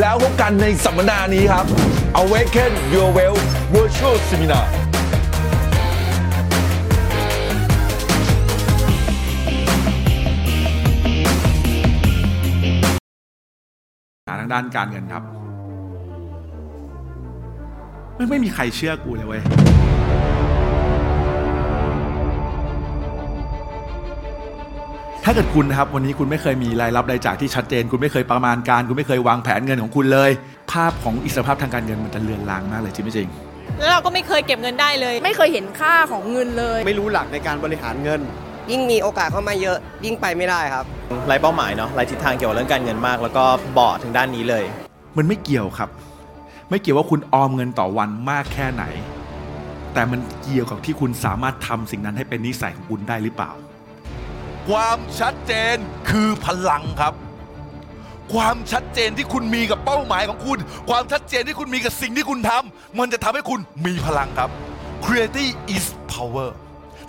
[0.00, 1.64] แล้วพบกันในสัมมนานี้ครับ
[2.22, 3.36] Awaken Your Well
[3.74, 4.66] Virtual Seminar
[14.42, 15.22] ทางด้านการเงินครับ
[18.16, 19.42] ไม่ไม่มีใครเชื่อกูเลยเว้ย
[25.24, 30.30] ถ้าเกิดคุณนะครับวันนี้คุณไม่เคยมีรายรับรายจ่ายที่ชัดเจน คุณไม่เคยประมาณการ คุณไม่เคยวางแผนเงินของคุณเลย
[30.72, 33.28] ภาพของอิสรภาพทางการเงินมันจะเลือนลางมากเลยจริงไม่จริง
[33.78, 38.20] แล้วเราก็ไม่เคยเก็บเงินได้เลย ไม่เคยเห็นค่าของเงินเลย ไม่รู้หลักในการบริหารเงิน
[38.70, 40.84] ยิ่งมีโอกาสเข้ามาเยอะยิ่งไปไม่ได้ครับ
[41.26, 44.64] ไร้เป้าหมายเนาะไร้ทิศทางเกี่ยวกับเรื่องการเงินมาก แล้วก็เบาะถึงด้านนี้เลย
[45.16, 45.90] มันไม่เกี่ยวครับ
[46.70, 48.84] ไม่เกี่ยวว่าคุณออมเงินต่อวันมากแค่ไหน
[49.94, 53.50] แต่มันเกี่ยวกับที่คุณสามารถทำสิ่งนั้นให้เป็นนิสัยของคุณได้หรือเปล่า
[54.68, 55.76] ความชัดเจน
[56.10, 57.14] คือพลังครับ
[58.34, 60.58] ความชัดเจนที่คุณมีกับเป้าหมายของคุณ
[60.90, 64.50] ความชัดเจนที่คุณมีกับสิ่งที่คุณทำมันจะทำให้คุณมีพลังครับ
[65.04, 65.46] Creativity
[65.76, 66.48] is power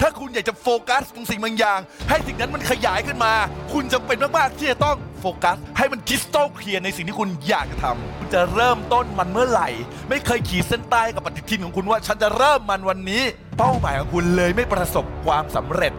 [0.02, 1.80] ถ้าคุณอยากจะโฟกัสบางสิ่งบางอย่าง
[2.10, 3.34] ให้สิ่งนั้นมันขยายขึ้นมา
[3.74, 9.70] คุณจำเป็นมากๆที่จะต้องโฟกัส ให้มันคริสตัลเคลียร์ในสิ่งที่คุณอยากจะทำคุณจะเริ่มต้นมันเมื่อไหร่
[10.10, 13.24] ไม่เคยขีดเส้นใต้กับปฏิทินของคุณว่า ฉันจะเริ่มมันวันนี้
[13.58, 15.94] เป้าหมายของคุณเลยไม่ประสบความสำเร็จ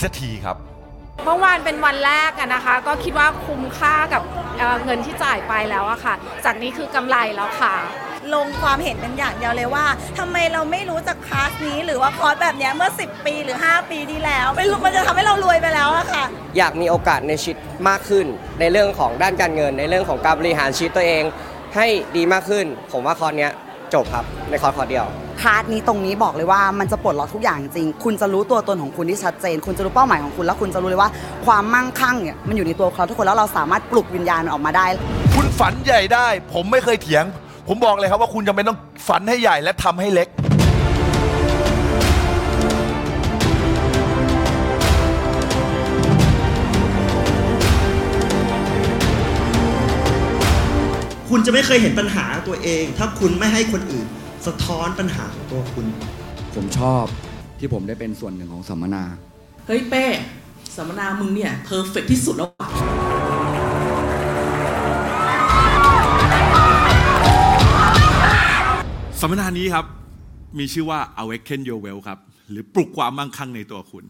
[0.00, 0.69] สักทีครับ
[1.24, 4.22] เมื่อวานเป็นวันแรกอะนะคะ ก็คิดว่าคุ้มค่ากับ
[4.58, 7.74] เอ่อเงินที่จ่ายไปแล้วอะค่ะ จากนี้คือกำไรแล้วค่ะ
[8.34, 9.84] ลงความเห็นเป็นอย่างเดียวเลยว่า
[10.18, 16.24] ทำไมเราไม่รู้จักคลาสนี้หรือว่าคอร์สแบบเนี้ยเมื่อ 10 ปีหรือ 5 ปีที่แล้วไม่รู้มันจะทำให้เรารวยไปแล้วอะค่ะ
[16.58, 17.58] อยากมีโอกาสในชีวิต
[17.88, 18.26] มากขึ้น
[18.60, 21.22] ในเรื่องของด้านการเงิน ในเรื่องของการบริหารชีวิตตัวเอง
[21.76, 21.86] ให้
[22.16, 23.52] ดีมากขึ้น ผมว่าคอร์สเนี้ย
[23.94, 25.06] จบครับในคอร์สคอร์สเดียว
[25.40, 31.10] part นี้ตรงนี้บอกเลยว่ามันจะปลดล็อกทุกอย่างจริง คุณจะรู้ตัวตนของคุณที่ชัดเจน คุณจะรู้เป้าหมายของคุณ แล้วคุณจะรู้เลยว่า
[31.46, 34.86] ความมั่งคั่งเนี่ยมันอยู่ในตัวเราทุกคนแล้วเราสามารถปลุกวิญญาณมันออกมาได้
[35.34, 37.24] คุณฝันใหญ่ได้ ผมไม่เคยเถียง
[37.68, 38.78] ผมบอกเลยครับว่าคุณจำเป็นต้อง
[39.08, 40.28] ฝันให้ใหญ่และทำให้เล็ก
[51.30, 54.06] คุณจะไม่เคยเห็นปัญหาตัวเอง ถ้าคุณไม่ให้คนอื่น
[54.46, 55.86] สะท้อนปัญหาของตัวคุณ
[56.54, 57.04] ผมชอบ
[57.58, 59.04] ที่ผมได้เป็นส่วนหนึ่งของสัมมนา
[59.66, 60.04] เฮ้ยเป้
[60.76, 62.48] สัมมนามึงเนี่ยเพอร์เฟกที่สุดแล้ว
[69.20, 69.84] สัมมนานี้ครับ
[70.58, 72.18] มีชื่อว่า Awaken Your Wealth ครับ
[72.50, 74.04] หรือปลุกความมั่งคั่งในตัวคุณ